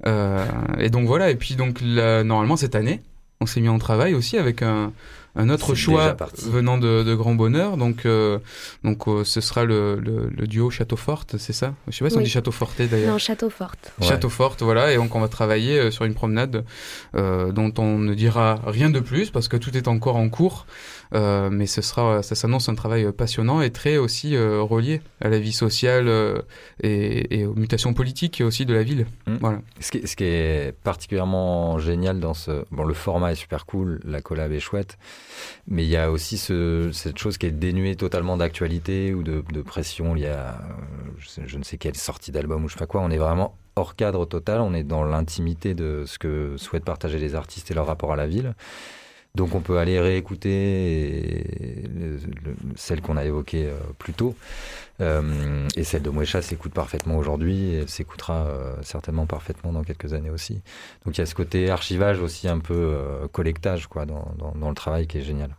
[0.08, 0.46] Euh,
[0.80, 1.30] et donc voilà.
[1.30, 3.02] Et puis donc là, normalement cette année,
[3.42, 4.94] on s'est mis en travail aussi avec un
[5.36, 8.40] un autre choix venant de, de Grand Bonheur, donc euh,
[8.84, 11.74] donc euh, ce sera le, le, le duo Château Forte, c'est ça?
[11.88, 13.12] Je sais pas si on dit Château Forte d'ailleurs.
[13.12, 13.94] Non, Château Forte.
[14.00, 14.08] Ouais.
[14.08, 16.66] Château Forte, voilà, et donc on va travailler euh, sur une promenade
[17.16, 20.66] euh, dont on ne dira rien de plus parce que tout est encore en cours,
[21.14, 25.28] mais ce sera, ça s'annonce un travail euh, passionnant et très aussi euh, relié à
[25.30, 26.42] la vie sociale euh,
[26.82, 29.06] et, et aux mutations politiques aussi de la ville.
[29.28, 29.36] Mm.
[29.42, 29.62] Voilà.
[29.80, 32.64] Ce qui, ce qui est particulièrement génial dans ce...
[32.72, 34.98] Bon, le format est super cool, la collab est chouette,
[35.68, 39.44] mais il y a aussi ce, cette chose qui est dénuée totalement d'actualité ou de,
[39.52, 42.74] de pression liée à euh, je, sais- je ne sais quelle sortie d'album ou je
[42.74, 43.02] sais pas quoi.
[43.02, 47.20] On est vraiment hors cadre total, on est dans l'intimité de ce que souhaitent partager
[47.20, 48.54] les artistes et leur rapport à la ville.
[49.36, 51.44] Donc on peut aller réécouter
[51.96, 54.36] le- le- celle qu'on a évoquée euh, plus tôt.
[55.00, 60.14] Euh, et celle de Mouécha s'écoute parfaitement aujourd'hui et s'écoutera euh, certainement parfaitement dans quelques
[60.14, 60.62] années aussi.
[61.06, 62.94] Donc il y a ce côté archivage aussi un peu
[63.32, 65.56] collectage quoi, dans, dans- dans le travail qui est génial.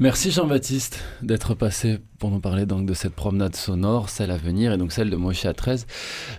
[0.00, 4.72] Merci Jean-Baptiste d'être passé pour nous parler donc de cette promenade sonore, celle à venir
[4.72, 5.88] et donc celle de Moche à 13.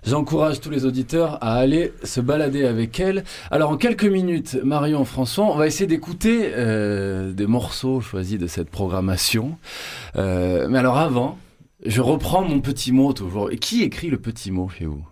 [0.06, 3.26] J'encourage tous les auditeurs à aller se balader avec elle.
[3.52, 8.48] Alors en quelques minutes, Marion, François, on va essayer d'écouter euh, des morceaux choisis de
[8.48, 9.58] cette programmation.
[10.16, 11.38] Euh, mais alors avant,
[11.86, 13.50] je reprends mon petit mot toujours.
[13.60, 15.06] Qui écrit le petit mot chez vous?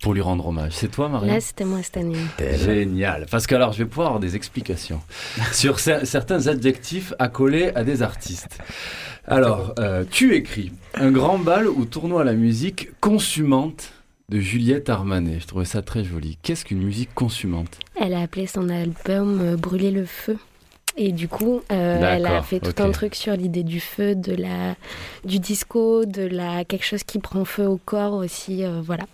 [0.00, 2.16] Pour lui rendre hommage C'est toi, Marion Là, c'était moi cette année.
[2.56, 3.26] Génial.
[3.30, 5.00] Parce que alors, je vais pouvoir avoir des explications
[5.52, 8.58] sur cer- certains adjectifs accolés à des artistes.
[9.26, 13.92] Alors, euh, tu écris un grand bal ou tournoi à la musique consumante
[14.30, 15.40] de Juliette Armanet.
[15.40, 16.38] Je trouvais ça très joli.
[16.42, 17.78] Qu'est-ce qu'une musique consumante?
[18.00, 20.36] Elle a appelé son album euh, Brûler le feu.
[20.96, 24.34] Et du coup, euh, elle a fait tout un truc sur l'idée du feu, de
[24.34, 24.74] la,
[25.24, 29.04] du disco, de la quelque chose qui prend feu au corps aussi, euh, voilà.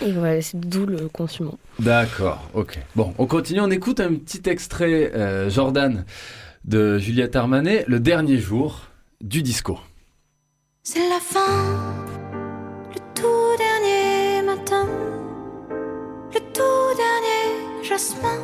[0.00, 1.58] Et voilà, c'est d'où le consumant.
[1.78, 2.78] D'accord, ok.
[2.94, 3.60] Bon, on continue.
[3.60, 6.04] On écoute un petit extrait, euh, Jordan,
[6.64, 8.82] de Juliette Armanet, le dernier jour
[9.20, 9.78] du disco.
[10.82, 11.94] C'est la fin,
[12.94, 14.86] le tout dernier matin,
[16.32, 18.38] le tout dernier jasmin.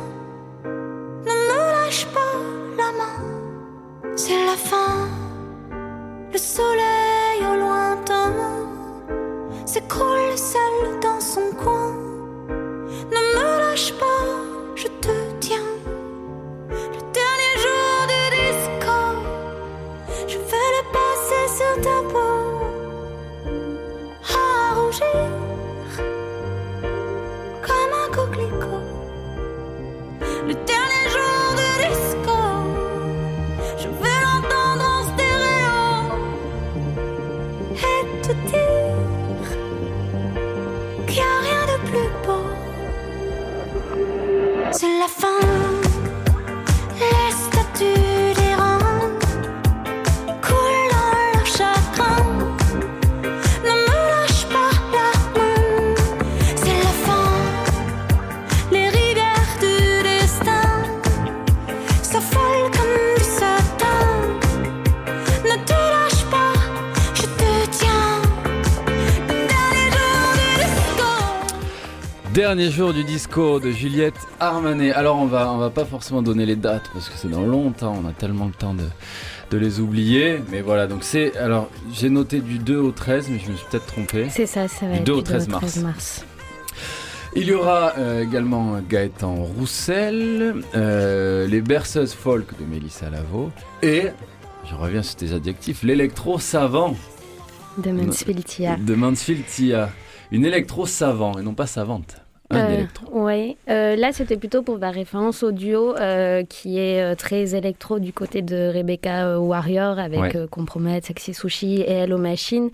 [0.63, 2.35] Ne me lâche pas
[2.77, 5.07] la main, c'est la fin,
[6.31, 8.64] le soleil au lointain
[9.75, 11.91] s'écroule seul dans son coin.
[13.11, 14.23] Ne me lâche pas,
[14.73, 15.69] je te tiens.
[16.69, 18.97] Le dernier jour du disco.
[20.31, 22.35] Je vais le passer sur ta peau
[24.33, 25.44] à rougir
[72.45, 74.91] Dernier jour du disco de Juliette Armanet.
[74.91, 77.99] Alors on va on va pas forcément donner les dates parce que c'est dans longtemps,
[77.99, 78.83] on a tellement le temps de,
[79.49, 80.43] de les oublier.
[80.51, 83.65] Mais voilà, donc c'est alors j'ai noté du 2 au 13, mais je me suis
[83.71, 84.27] peut-être trompé.
[84.29, 85.47] C'est ça, ça va Du être 2 au du 13
[85.79, 86.23] mars.
[87.35, 93.49] Il y aura euh, également Gaëtan Roussel, euh, les berceuses folk de Mélissa Lavo
[93.81, 94.09] et
[94.69, 96.95] je reviens sur tes adjectifs, l'électro savant
[97.79, 98.75] De Mansfield Tia.
[98.75, 99.89] de Mansfield Tia.
[100.29, 102.17] Une électro savant et non pas savante.
[102.51, 103.23] Un Euh, électro.
[103.23, 107.55] ouais, Euh, là c'était plutôt pour la référence au duo euh, qui est euh, très
[107.55, 110.47] électro du côté de Rebecca Warrior avec Ouais.
[110.51, 112.69] Compromet, Sexy Sushi et Hello Machine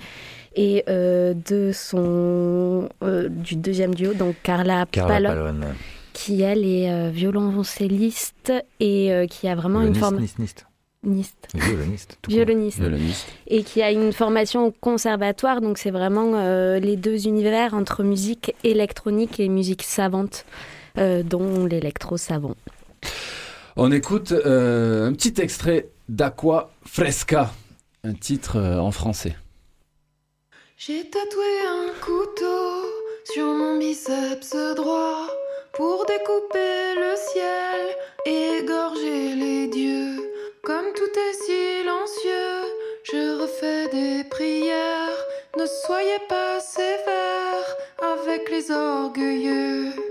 [0.56, 5.66] et euh, de son euh, du deuxième duo donc Carla, Carla Palon, Palone.
[6.12, 8.52] qui elle est euh, violoncelliste
[8.82, 10.66] et euh, qui a vraiment une Violoniste, forme niste, niste.
[11.04, 11.48] Niste.
[11.56, 12.18] Violoniste.
[12.28, 13.28] violoniste Violoniste.
[13.48, 15.60] et qui a une formation au conservatoire.
[15.60, 20.46] Donc c'est vraiment euh, les deux univers entre musique électronique et musique savante,
[20.98, 22.56] euh, dont l'électro savant.
[23.78, 27.52] On écoute euh, un petit extrait d'Aqua Fresca,
[28.04, 29.36] un titre euh, en français.
[30.78, 32.86] J'ai tatoué un couteau
[33.34, 35.28] sur mon biceps droit
[35.74, 37.96] pour découper le ciel
[38.26, 40.31] et égorger les dieux.
[40.64, 42.70] Comme tout est silencieux,
[43.04, 45.26] je refais des prières.
[45.58, 50.11] Ne soyez pas sévères avec les orgueilleux.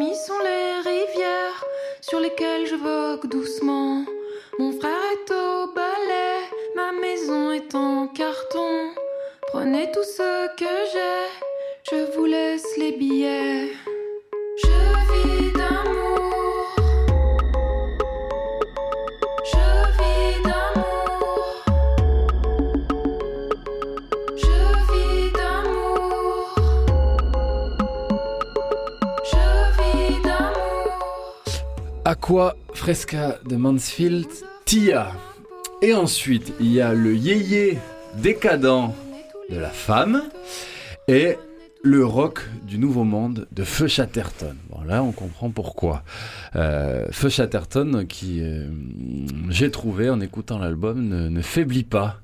[0.00, 1.64] Sont les rivières
[2.00, 4.04] sur lesquelles je vogue doucement.
[4.58, 8.94] Mon frère est au balai, ma maison est en carton.
[9.48, 13.72] Prenez tout ce que j'ai, je vous laisse les billets.
[32.12, 34.26] Aqua Fresca de Mansfield,
[34.66, 35.12] Tia.
[35.80, 37.78] Et ensuite, il y a le yéyé
[38.18, 38.92] décadent
[39.48, 40.22] de la femme
[41.08, 41.38] et
[41.82, 44.54] le rock du nouveau monde de Feu Chatterton.
[44.68, 46.02] Bon là, on comprend pourquoi.
[46.54, 48.68] Euh, Feu Chatterton, qui euh,
[49.48, 52.21] j'ai trouvé en écoutant l'album, ne, ne faiblit pas.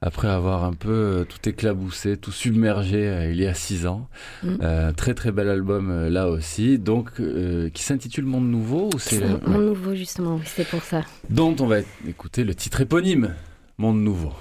[0.00, 4.08] Après avoir un peu euh, tout éclaboussé, tout submergé euh, il y a six ans.
[4.44, 4.48] Mm.
[4.62, 9.16] Euh, très très bel album là aussi, donc euh, qui s'intitule Monde Nouveau ou c'est
[9.16, 9.64] C'est le- mon ouais.
[9.66, 11.02] nouveau, justement, c'est pour ça.
[11.30, 13.34] dont on va écouter le titre éponyme,
[13.78, 14.32] Monde Nouveau.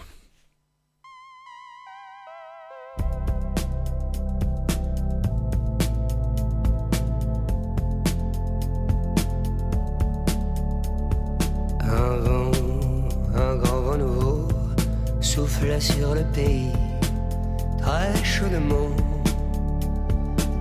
[15.94, 16.72] Sur le pays,
[17.82, 18.92] très chaudement.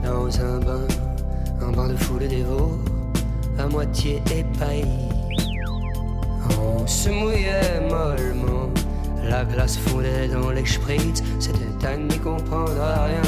[0.03, 0.87] Dans un bain,
[1.61, 2.79] un bain de foule dévot,
[3.59, 5.11] à moitié épaillis.
[6.61, 8.68] On se mouillait mollement,
[9.24, 13.27] la glace fondait dans les spritz, c'était à n'y comprendre rien.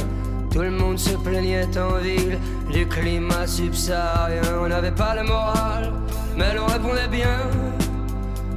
[0.53, 2.38] Tout le monde se plaignait en ville
[2.72, 4.42] du climat subsaharien.
[4.62, 5.92] On n'avait pas le moral,
[6.36, 7.40] mais l'on répondait bien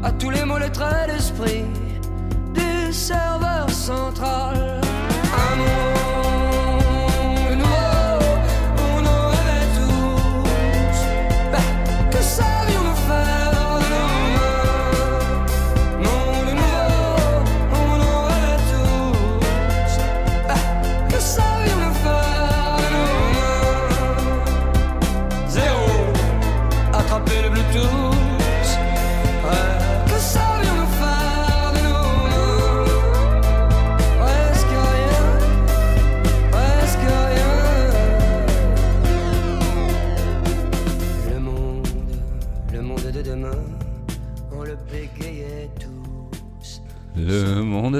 [0.03, 1.65] à tous les mots, les traits d'esprit
[2.53, 3.20] du serveur
[3.81, 4.53] central.
[5.33, 5.90] Un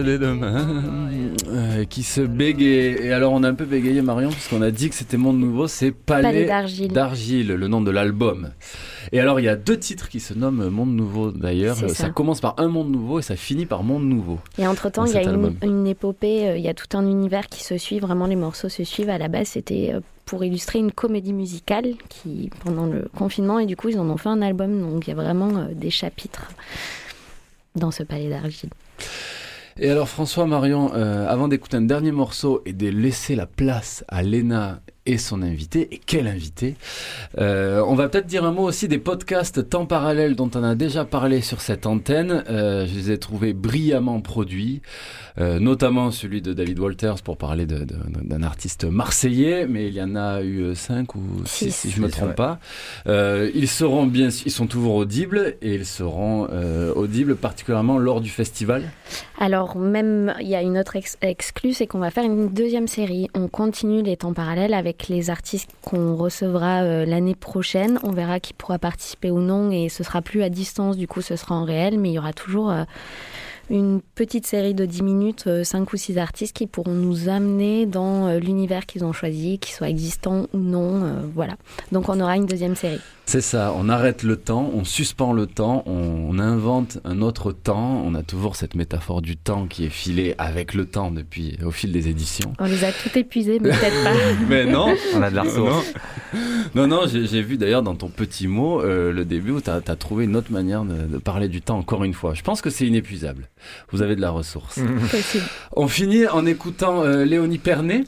[0.02, 1.10] Le monde des demain
[1.48, 2.98] euh, qui se bégaye.
[3.02, 5.68] Et alors on a un peu bégayé Marion puisqu'on a dit que c'était Monde Nouveau,
[5.68, 7.48] c'est Palais, Palais d'Argile.
[7.48, 8.52] le nom de l'album.
[9.12, 11.76] Et alors il y a deux titres qui se nomment Monde Nouveau d'ailleurs.
[11.76, 11.90] Ça.
[11.90, 14.40] Ça commence par Un Monde Nouveau et ça finit par Monde Nouveau.
[14.58, 17.64] Et entre-temps, il y a une, épopée, euh, il y a tout un univers qui
[17.64, 19.10] se suit, vraiment les morceaux se suivent.
[19.10, 23.66] À la base, c'était euh, pour illustrer une comédie musicale qui, pendant le confinement, et
[23.66, 24.82] du coup, ils en ont fait un album.
[24.82, 26.48] Donc, il y a vraiment euh, des chapitres
[27.76, 28.70] dans ce palais d'argile.
[29.80, 34.04] Et alors François Marion, euh, avant d'écouter un dernier morceau et de laisser la place
[34.08, 36.76] à Léna et son invité, et quel invité,
[37.40, 40.76] euh, on va peut-être dire un mot aussi des podcasts temps parallèle dont on a
[40.76, 42.44] déjà parlé sur cette antenne.
[42.50, 44.82] Euh, je les ai trouvés brillamment produits,
[45.40, 49.94] euh, notamment celui de David Walters pour parler de- de- d'un artiste marseillais, mais il
[49.96, 51.76] y en a eu euh, cinq ou six, Six.
[51.76, 52.60] si je me Six, trompe pas.
[53.08, 58.22] Euh, ils seront bien, ils sont toujours audibles et ils seront euh, audibles particulièrement lors
[58.22, 58.84] du festival.
[59.40, 62.88] Alors, même, il y a une autre ex- exclue, c'est qu'on va faire une deuxième
[62.88, 63.28] série.
[63.34, 68.00] On continue les temps parallèles avec les artistes qu'on recevra euh, l'année prochaine.
[68.04, 71.22] On verra qui pourra participer ou non et ce sera plus à distance, du coup,
[71.22, 72.84] ce sera en réel, mais il y aura toujours euh,
[73.72, 78.28] une petite série de 10 minutes, 5 ou 6 artistes qui pourront nous amener dans
[78.28, 81.04] euh, l'univers qu'ils ont choisi, qu'il soit existant ou non.
[81.04, 81.56] euh, voilà.
[81.92, 83.00] Donc, on aura une deuxième série.
[83.26, 88.04] C'est ça, on arrête le temps, on suspend le temps, on invente un autre temps.
[88.06, 91.72] On a toujours cette métaphore du temps qui est filée avec le temps depuis au
[91.72, 92.54] fil des éditions.
[92.60, 94.12] On les a toutes épuisées, mais peut-être pas.
[94.50, 95.94] Mais non, On a de la ressource.
[96.76, 99.70] non, non, j'ai j'ai vu d'ailleurs dans ton petit mot euh, le début où tu
[99.70, 102.34] as, trouvé une autre manière de, de parler du temps encore une fois.
[102.34, 103.48] Je pense que c'est inépuisable.
[103.92, 104.80] Vous avez de la ressource.
[105.10, 105.46] Possible.
[105.74, 108.04] On finit en écoutant euh, Léonie Pernet,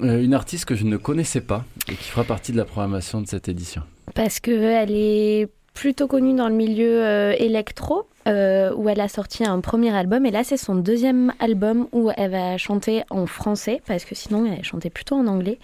[0.00, 3.20] euh, une artiste que je ne connaissais pas et qui fera partie de la programmation
[3.20, 3.82] de cette édition.
[4.14, 9.44] Parce qu'elle est plutôt connue dans le milieu euh, électro, euh, où elle a sorti
[9.44, 10.26] un premier album.
[10.26, 14.44] Et là, c'est son deuxième album où elle va chanter en français, parce que sinon,
[14.44, 15.58] elle chantait plutôt en anglais.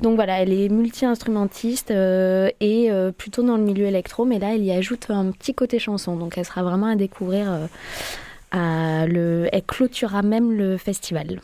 [0.00, 4.54] Donc voilà, elle est multi-instrumentiste euh, et euh, plutôt dans le milieu électro, mais là,
[4.54, 6.16] elle y ajoute un petit côté chanson.
[6.16, 7.52] Donc elle sera vraiment à découvrir.
[7.52, 7.66] euh.
[8.52, 11.40] Elle clôturera même le festival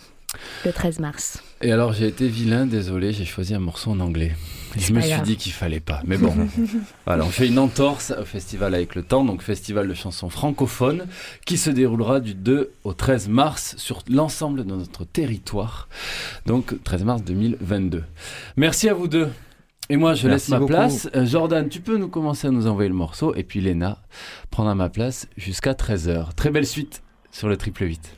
[0.65, 1.43] le 13 mars.
[1.63, 4.33] Et alors j'ai été vilain, désolé, j'ai choisi un morceau en anglais.
[4.79, 5.23] Je me suis grave.
[5.25, 6.03] dit qu'il fallait pas.
[6.05, 6.35] Mais bon,
[7.07, 11.07] voilà, on fait une entorse au festival avec le temps, donc festival de chansons francophones,
[11.45, 15.89] qui se déroulera du 2 au 13 mars sur l'ensemble de notre territoire.
[16.47, 18.05] Donc 13 mars 2022.
[18.57, 19.29] Merci à vous deux.
[19.89, 20.73] Et moi, je Merci laisse ma beaucoup.
[20.73, 21.09] place.
[21.15, 23.35] Euh, Jordan, tu peux nous commencer à nous envoyer le morceau.
[23.37, 24.03] Et puis Léna
[24.51, 26.35] prendra ma place jusqu'à 13h.
[26.35, 28.17] Très belle suite sur le triple 8.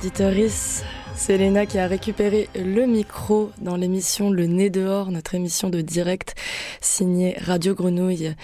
[0.00, 0.82] Auditoris,
[1.14, 5.82] c'est Léna qui a récupéré le micro dans l'émission Le Nez dehors, notre émission de
[5.82, 6.34] direct
[6.80, 8.34] signée Radio Grenouille.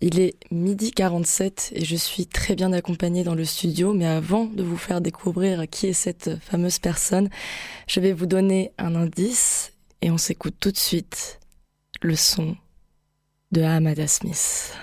[0.00, 4.46] Il est midi 47 et je suis très bien accompagnée dans le studio, mais avant
[4.46, 7.28] de vous faire découvrir qui est cette fameuse personne,
[7.86, 11.38] je vais vous donner un indice et on s'écoute tout de suite
[12.02, 12.56] le son
[13.52, 14.76] de Hamada Smith.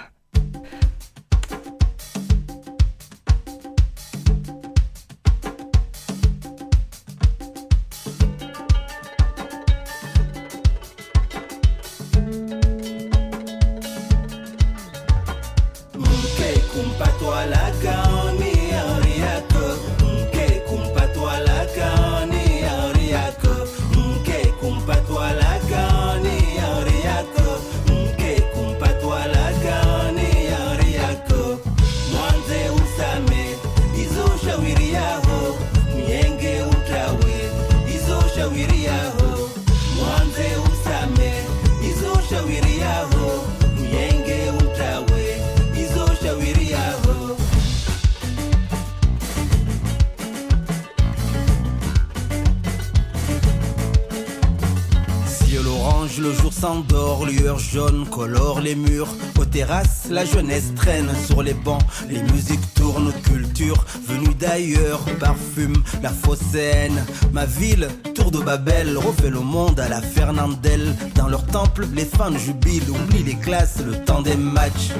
[60.11, 61.81] La jeunesse traîne sur les bancs.
[62.09, 64.99] Les musiques tournent, culture venue d'ailleurs.
[65.19, 67.03] Parfume la fausse scène.
[67.31, 70.95] Ma ville, tour de Babel, refait le monde à la Fernandelle.
[71.15, 74.91] Dans leur temple, les fans jubilent, oublient les classes, le temps des matchs.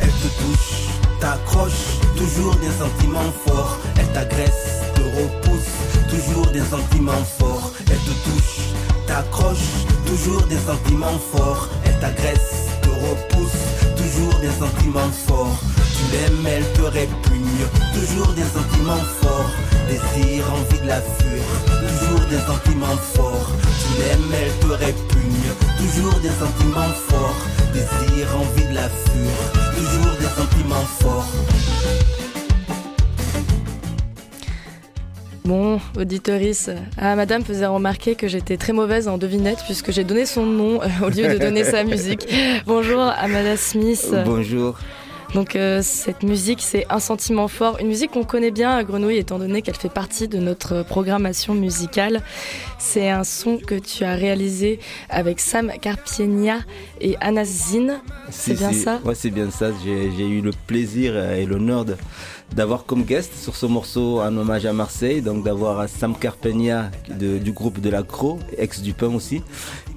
[0.00, 0.88] Elle te touche,
[1.20, 3.78] t'accroche, toujours des sentiments forts.
[3.98, 7.72] Elle t'agresse, te repousse, toujours des sentiments forts.
[7.90, 8.53] Elle te touche,
[9.14, 9.70] t'accroche,
[10.06, 11.68] toujours des sentiments forts.
[11.84, 13.62] Elle t'agresse, te repousse,
[13.96, 15.58] toujours des sentiments forts.
[15.96, 17.62] Tu l'aimes, elle te répugne,
[17.94, 19.52] toujours des sentiments forts.
[19.88, 21.44] Désir, envie de la fuir,
[21.86, 23.50] toujours des sentiments forts.
[23.80, 25.48] Tu l'aimes, elle te répugne,
[25.78, 27.42] toujours des sentiments forts.
[27.72, 29.34] Désir, envie de la fuir,
[29.78, 31.28] toujours des sentiments forts.
[35.46, 40.24] Bon, auditoris, ah, madame faisait remarquer que j'étais très mauvaise en devinette puisque j'ai donné
[40.24, 42.26] son nom euh, au lieu de donner sa musique.
[42.64, 44.10] Bonjour, Amada Smith.
[44.24, 44.78] Bonjour.
[45.34, 49.16] Donc euh, cette musique, c'est un sentiment fort, une musique qu'on connaît bien à Grenouille
[49.16, 52.22] étant donné qu'elle fait partie de notre programmation musicale.
[52.78, 54.78] C'est un son que tu as réalisé
[55.10, 56.58] avec Sam Carpienia
[57.00, 58.00] et Anas Zine.
[58.30, 58.80] C'est Si, bien si.
[58.80, 59.00] ça?
[59.04, 59.70] Ouais, c'est bien ça.
[59.84, 61.96] J'ai eu le plaisir euh, et l'honneur de-
[62.54, 67.38] d'avoir comme guest sur ce morceau un hommage à Marseille, donc d'avoir Sam Carpegna de-
[67.38, 69.42] du groupe de la Cro, ex du Pain aussi,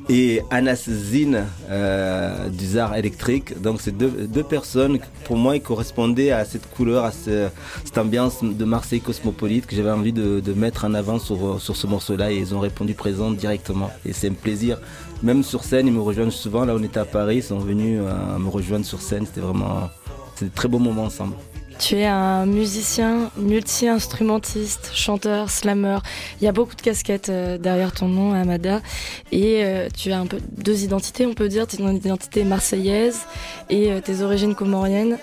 [0.10, 3.62] et Anas Zine euh, du Zar électrique.
[3.62, 7.50] Donc c'est deux, deux personnes pour moi ils correspondaient à cette couleur, à ce-
[7.84, 11.88] cette ambiance de Marseille cosmopolite que j'avais envie de, mettre en avant sur, sur ce
[11.88, 13.92] morceau-là et ils ont répondu présent directement.
[14.06, 14.80] Et c'est un plaisir.
[15.24, 16.64] Même sur scène, ils me rejoignent souvent.
[16.64, 19.26] Là, on était à Paris, ils sont venus euh, me rejoindre sur scène.
[19.26, 19.90] C'était vraiment,
[20.36, 21.34] c'est très beaux moments ensemble.
[21.80, 26.00] Tu es un musicien multi-instrumentiste, chanteur, slammer.
[26.42, 28.82] Il y a beaucoup de casquettes euh, derrière ton nom, Amada.
[29.32, 31.68] Et euh, tu as un peu deux identités, on peut dire.
[31.68, 33.22] Tu as une identité marseillaise
[33.70, 35.18] et euh, tes origines comoriennes.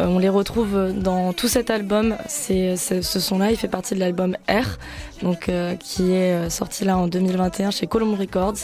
[0.00, 2.16] Euh, on les retrouve dans tout cet album.
[2.26, 4.78] C'est, c'est- ce son-là, il fait partie de l'album R,
[5.22, 8.54] donc euh, qui est euh, sorti là en 2021 chez Column Records.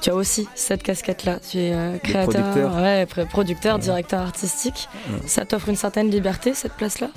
[0.00, 1.40] Tu as aussi cette casquette-là.
[1.40, 2.74] Tu es euh, créateur, producteur.
[2.76, 4.88] ouais, pr- producteur, directeur artistique.
[5.10, 5.18] Ouais.
[5.26, 7.08] Ça t'offre une certaine liberté cette place-là?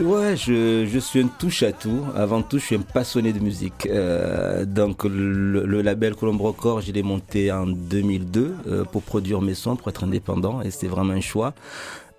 [0.00, 2.04] Ouais, je, je suis un touche à tout.
[2.16, 3.86] Avant tout, je suis un passionné de musique.
[3.88, 9.40] Euh, donc, le, le label Colombo Records, je l'ai monté en 2002 euh, pour produire
[9.40, 11.54] mes sons, pour être indépendant, et c'était vraiment un choix.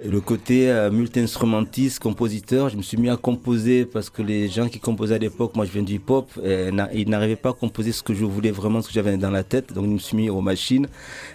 [0.02, 4.70] Le côté euh, multi-instrumentiste, compositeur, je me suis mis à composer parce que les gens
[4.70, 6.32] qui composaient à l'époque, moi je viens du hip-hop,
[6.94, 9.44] ils n'arrivaient pas à composer ce que je voulais vraiment, ce que j'avais dans la
[9.44, 9.74] tête.
[9.74, 10.88] Donc je me suis mis aux machines.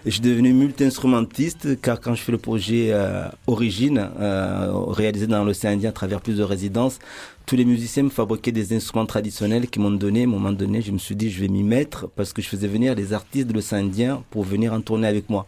[0.07, 5.45] Je suis devenu multi-instrumentiste car quand je fais le projet euh, Origine, euh, réalisé dans
[5.45, 7.01] l'océan Indien à travers plusieurs résidences,
[7.45, 10.23] tous les musiciens me fabriquaient des instruments traditionnels qui m'ont donné.
[10.23, 12.49] À un moment donné, je me suis dit, je vais m'y mettre parce que je
[12.49, 15.47] faisais venir des artistes de l'océan Indien pour venir en tourner avec moi.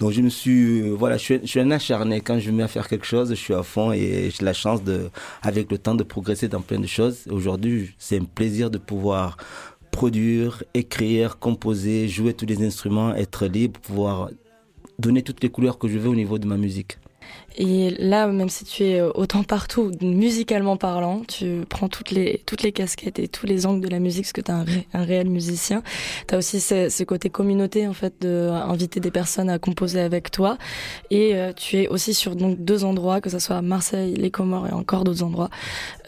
[0.00, 2.20] Donc je me suis, euh, voilà, je suis, un acharné.
[2.20, 4.52] Quand je me mets à faire quelque chose, je suis à fond et j'ai la
[4.52, 5.10] chance de,
[5.42, 7.26] avec le temps, de progresser dans plein de choses.
[7.30, 9.36] Aujourd'hui, c'est un plaisir de pouvoir
[9.90, 14.30] produire, écrire, composer, jouer tous les instruments, être libre, pouvoir
[15.00, 16.98] donner toutes les couleurs que je veux au niveau de ma musique.
[17.60, 22.40] Et là, même si tu es euh, autant partout, musicalement parlant, tu prends toutes les,
[22.46, 24.62] toutes les casquettes et tous les angles de la musique, parce que tu es un,
[24.62, 25.82] ré- un réel musicien.
[26.28, 30.00] Tu as aussi ce, ce côté communauté, en fait, de inviter des personnes à composer
[30.00, 30.56] avec toi.
[31.10, 34.68] Et euh, tu es aussi sur donc deux endroits, que ce soit Marseille, les Comores
[34.68, 35.50] et encore d'autres endroits.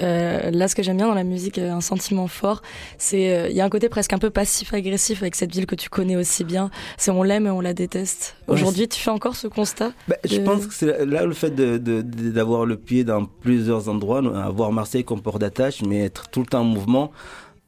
[0.02, 2.62] Euh, là, ce que j'aime bien dans la musique, euh, un sentiment fort,
[2.96, 5.74] c'est euh, il y a un côté presque un peu passif-agressif avec cette ville que
[5.74, 6.70] tu connais aussi bien.
[6.96, 8.36] C'est on l'aime et on la déteste.
[8.46, 12.66] Aujourd'hui, tu fais encore ce constat Ben, Je pense que c'est là le fait d'avoir
[12.66, 16.60] le pied dans plusieurs endroits, avoir Marseille comme port d'attache, mais être tout le temps
[16.60, 17.10] en mouvement.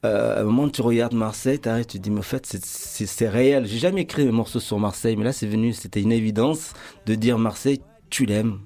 [0.04, 3.66] Euh, à un moment, tu regardes Marseille, t'arrêtes, tu dis, mais en fait, c'est réel.
[3.66, 6.72] J'ai jamais écrit un morceau sur Marseille, mais là, c'est venu, c'était une évidence
[7.06, 8.58] de dire Marseille, tu l'aimes,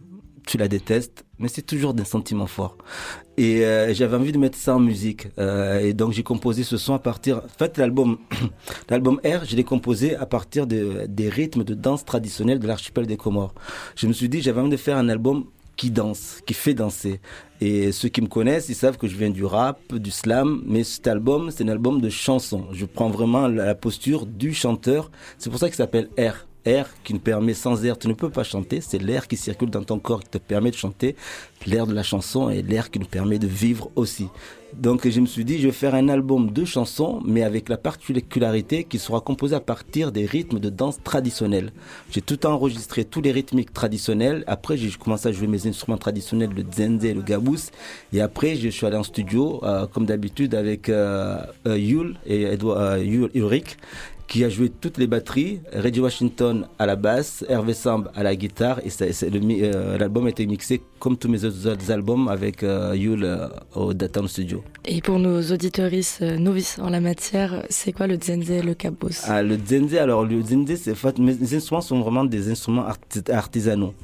[0.46, 2.78] tu la détestes, mais c'est toujours des sentiments forts.
[3.36, 5.28] Et euh, j'avais envie de mettre ça en musique.
[5.38, 7.38] Euh, et donc j'ai composé ce son à partir.
[7.38, 8.18] En fait, l'album,
[8.88, 13.06] l'album R, je l'ai composé à partir de, des rythmes de danse traditionnels de l'archipel
[13.06, 13.54] des Comores.
[13.96, 17.20] Je me suis dit, j'avais envie de faire un album qui danse, qui fait danser.
[17.60, 20.84] Et ceux qui me connaissent, ils savent que je viens du rap, du slam, mais
[20.84, 22.66] cet album, c'est un album de chansons.
[22.72, 25.10] Je prends vraiment la la posture du chanteur.
[25.38, 26.46] C'est pour ça qu'il s'appelle R.
[26.66, 28.80] Air qui nous permet, sans air, tu ne peux pas chanter.
[28.80, 31.16] C'est l'air qui circule dans ton corps qui te permet de chanter.
[31.66, 34.28] L'air de la chanson et l'air qui nous permet de vivre aussi.
[34.74, 37.78] Donc je me suis dit, je vais faire un album de chansons, mais avec la
[37.78, 41.72] particularité qui sera composé à partir des rythmes de danse traditionnels.
[42.10, 44.44] J'ai tout enregistré, tous les rythmiques traditionnels.
[44.46, 47.70] Après, j'ai commencé à jouer mes instruments traditionnels, le dzenze le gabous.
[48.12, 52.42] Et après, je suis allé en studio, euh, comme d'habitude, avec euh, euh, Yul et
[52.42, 53.76] Edouard, Ulrich
[54.28, 58.34] qui a joué toutes les batteries, Reggie Washington à la basse, Hervé Samb à la
[58.34, 63.22] guitare, et euh, l'album a été mixé comme tous mes autres albums avec euh, Yul
[63.24, 64.64] euh, au Datan Studio.
[64.84, 68.74] Et pour nos auditeuristes euh, novices en la matière, c'est quoi le dzenze et le
[68.74, 72.86] kabos Ah, le dzenze, alors le dzenze, c'est fait, mes instruments sont vraiment des instruments
[72.88, 73.94] arti- artisanaux.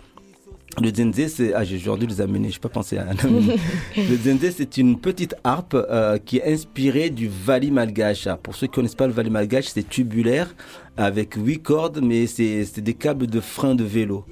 [0.80, 1.52] Le dzenze, c'est.
[1.52, 3.04] Ah, j'ai dû les amener, je n'ai pas pensé à
[3.96, 8.26] Le dzenze, c'est une petite harpe euh, qui est inspirée du vali malgache.
[8.42, 10.54] Pour ceux qui ne connaissent pas le vali malgache, c'est tubulaire
[10.96, 14.24] avec huit cordes, mais c'est c'est des câbles de frein de vélo.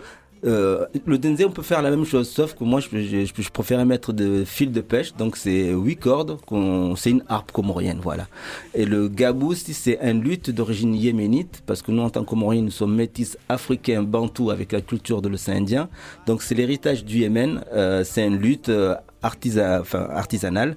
[0.45, 3.43] Euh, le denzé, on peut faire la même chose, sauf que moi, je, je, je,
[3.43, 6.38] je préfère mettre de fil de pêche, donc c'est huit cordes,
[6.97, 8.26] c'est une harpe comorienne, voilà.
[8.74, 12.28] Et le gabou, si c'est un luth d'origine yéménite, parce que nous, en tant que
[12.30, 15.88] comoriens, nous sommes métis africains, bantous, avec la culture de l'océan Indien.
[16.26, 20.76] Donc c'est l'héritage du Yémen, euh, c'est un luth euh, artisa, enfin, artisanal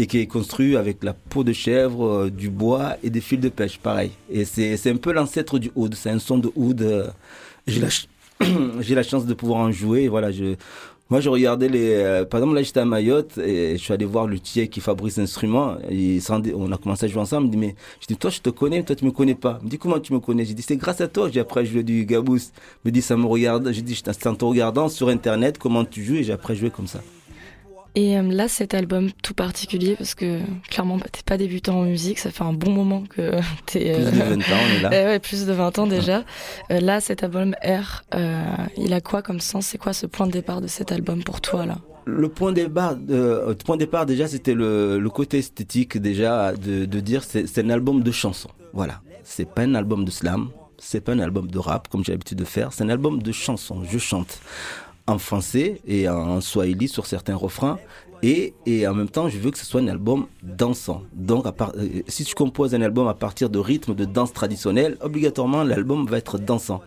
[0.00, 3.48] et qui est construit avec la peau de chèvre, du bois et des fils de
[3.48, 4.10] pêche, pareil.
[4.28, 6.80] Et c'est un peu l'ancêtre du oud, c'est un son de oud.
[7.68, 8.08] la, ch-
[8.80, 10.08] j'ai la chance de pouvoir en jouer.
[10.08, 10.56] Voilà, je,
[11.10, 11.94] Moi, je regardais les.
[11.94, 14.80] euh, par exemple, là, j'étais à Mayotte et je suis allé voir le luthier qui
[14.80, 15.76] fabrique l'instrument.
[16.56, 17.46] On a commencé à jouer ensemble.
[17.48, 19.58] Il dit, mais je dis, toi, je te connais, toi, tu me connais pas.
[19.62, 20.44] Il me dit, comment tu me connais?
[20.44, 21.30] J'ai dit, c'est grâce à toi.
[21.30, 22.38] J'ai après joué du gabous.
[22.84, 23.70] Il me dit, ça me regarde.
[23.72, 26.70] J'ai dit, c'est en te regardant sur Internet comment tu joues et j'ai après joué
[26.70, 27.04] comme ça.
[27.96, 31.84] Et euh, là, cet album tout particulier, parce que clairement, bah, t'es pas débutant en
[31.84, 33.32] musique, ça fait un bon moment que
[33.66, 33.94] t'es...
[33.94, 34.90] Plus de 20 ans, on est là.
[34.92, 36.24] Eh ouais, plus de 20 ans déjà.
[36.70, 38.42] Euh, là, cet album R, euh,
[38.76, 39.66] il a quoi comme sens?
[39.66, 41.78] C'est quoi ce point de départ de cet album pour toi, là?
[42.06, 45.96] Le point de départ, euh, le point de départ déjà, c'était le, le côté esthétique
[45.96, 48.50] déjà de, de dire c'est c'est un album de chansons.
[48.74, 52.12] Voilà, c'est pas un album de slam, c'est pas un album de rap comme j'ai
[52.12, 53.84] l'habitude de faire, c'est un album de chansons.
[53.90, 54.40] Je chante
[55.06, 57.78] en français et en swahili sur certains refrains.
[58.22, 61.02] Et, et en même temps, je veux que ce soit un album dansant.
[61.12, 65.62] Donc, euh, si tu composes un album à partir de rythmes de danse traditionnelle, obligatoirement,
[65.62, 66.80] l'album va être dansant.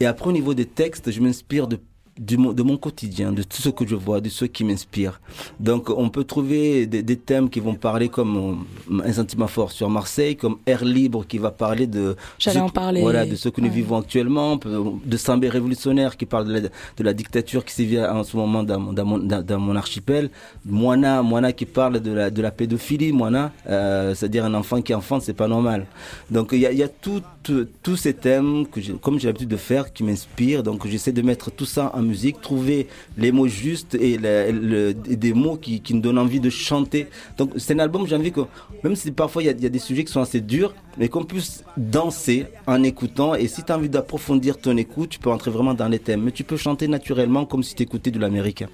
[0.00, 1.78] Et après, au niveau des textes, je m'inspire de,
[2.18, 5.20] du de mon quotidien, de tout ce que je vois, de ce qui m'inspire.
[5.58, 8.56] Donc, on peut trouver des, des thèmes qui vont parler comme
[8.90, 12.68] euh, un sentiment fort sur Marseille, comme Air Libre qui va parler de, ce- en
[12.68, 13.00] parler.
[13.00, 13.74] Voilà, de ce que nous Ouais.
[13.74, 14.58] vivons actuellement,
[15.04, 18.62] de Sambé révolutionnaire qui parle de la, de la dictature qui sévit en ce moment
[18.62, 20.30] dans, dans mon, dans, dans mon archipel,
[20.64, 24.94] Moana, Moana qui parle de la, de la pédophilie, Moana, euh, c'est-à-dire un enfant qui
[24.94, 25.86] enfante, c'est pas normal.
[26.30, 29.92] Donc il y a, y a tous ces thèmes que comme j'ai l'habitude de faire
[29.92, 34.18] qui m'inspirent, donc j'essaie de mettre tout ça en musique, trouver les mots justes et,
[34.18, 37.08] des mots qui, nous donnent envie de chanter.
[37.38, 38.42] Donc c'est un album, j'ai envie que,
[38.82, 41.24] même si parfois il y y a des sujets qui sont assez durs, mais qu'on
[41.24, 43.34] puisse danser en écoutant.
[43.34, 46.22] Et si tu as envie d'approfondir ton écoute, tu peux entrer vraiment dans les thèmes.
[46.22, 48.68] Mais tu peux chanter naturellement comme si tu écoutais de l'américain.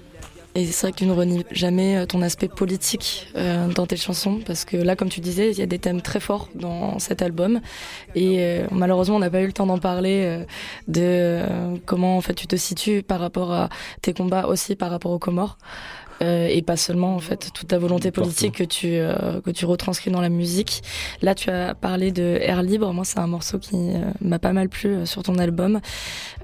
[0.53, 3.95] Et c'est vrai que tu ne renies jamais euh, ton aspect politique euh, dans tes
[3.95, 6.99] chansons, parce que là, comme tu disais, il y a des thèmes très forts dans
[6.99, 7.61] cet album.
[8.15, 10.45] Et euh, malheureusement, on n'a pas eu le temps d'en parler,
[10.89, 11.41] de
[11.85, 13.69] comment en fait tu te situes par rapport à
[14.01, 15.57] tes combats aussi par rapport aux Comores.
[16.21, 19.65] Euh, et pas seulement en fait toute ta volonté politique que tu euh, que tu
[19.65, 20.83] retranscris dans la musique.
[21.21, 22.93] Là, tu as parlé de Air Libre.
[22.93, 25.79] Moi, c'est un morceau qui euh, m'a pas mal plu sur ton album.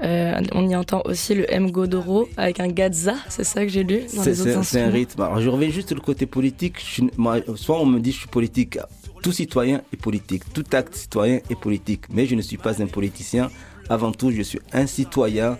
[0.01, 3.15] On y entend aussi le M Godoro avec un gadza.
[3.30, 5.21] C'est ça que j'ai lu dans C'est les autres c'est- un rythme.
[5.21, 6.75] Alors je reviens juste sur le côté politique.
[6.80, 8.80] Je suis- moi, soit on me dit que je suis politique.
[9.23, 10.43] Tout citoyen est politique.
[10.53, 12.01] Tout acte citoyen est politique.
[12.09, 13.49] Mais je ne suis pas un politicien.
[13.89, 15.57] Avant tout, je suis un citoyen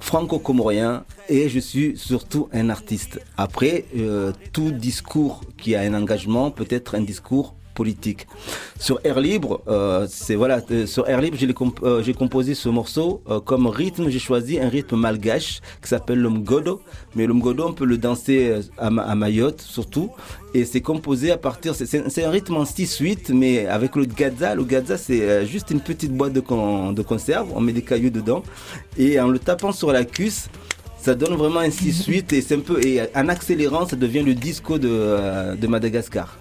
[0.00, 3.20] franco-comorien et je suis surtout un artiste.
[3.36, 7.54] Après, euh, tout discours qui a un engagement peut être un discours
[8.78, 13.22] Sur Air Libre, euh, c'est voilà, euh, sur Air Libre, j'ai euh, composé ce morceau
[13.44, 14.08] comme rythme.
[14.08, 16.80] J'ai choisi un rythme malgache qui s'appelle le mgodo.
[17.14, 20.10] Mais le mgodo, on peut le danser à, Ma- à Mayotte surtout.
[20.54, 24.54] Et c'est composé à partir, c'est- un rythme en 6-8, mais avec le gadza.
[24.54, 27.48] Le gadza, c'est juste une petite boîte de, con- de conserve.
[27.54, 28.42] On met des cailloux dedans
[28.96, 30.48] et en le tapant sur la cuisse.
[30.98, 34.34] Ça donne vraiment un 6-8 et c'est un peu et en accélérant, ça devient le
[34.34, 36.36] disco de Madagascar.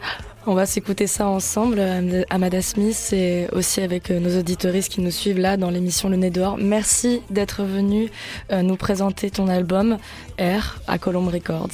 [0.47, 1.81] On va s'écouter ça ensemble,
[2.29, 6.17] Amada Smith, et aussi avec euh, nos auditoristes qui nous suivent là dans l'émission Le
[6.17, 6.59] Nez dehors.
[6.59, 8.11] Merci d'être venu
[8.51, 9.97] euh, nous présenter ton album
[10.39, 11.71] R à Colombe Records.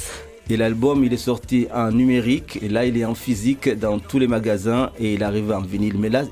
[0.50, 4.20] Et l'album, il est sorti en numérique et là, il est en physique dans tous
[4.20, 5.98] les magasins et il arrive en vinyle.
[5.98, 6.24] Mais là,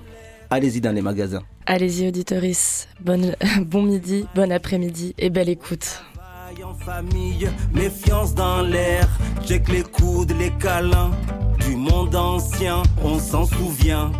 [0.49, 1.43] allez-y dans les magasins.
[1.65, 2.87] Allez-y, auditoristes.
[3.01, 3.35] Bonne,
[3.65, 6.03] bon midi, bon après-midi et belle écoute
[6.73, 9.07] famille, méfiance dans l'air,
[9.45, 11.11] check les coudes, les câlins.
[11.67, 14.11] Du monde ancien, on s'en souvient.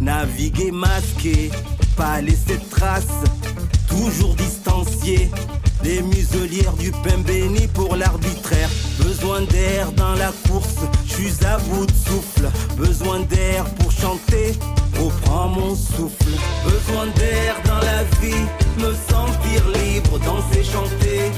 [0.00, 1.50] Naviguer masqué,
[1.96, 3.24] pas laisser de traces,
[3.88, 5.30] toujours distancié.
[5.82, 8.68] Des muselières du pain béni pour l'arbitraire.
[9.02, 10.76] Besoin d'air dans la course,
[11.06, 12.50] je suis à bout de souffle.
[12.76, 14.52] Besoin d'air pour chanter,
[14.98, 16.34] reprends mon souffle.
[16.64, 18.44] Besoin d'air dans la vie,
[18.78, 21.32] me sentir libre, danser, chanter.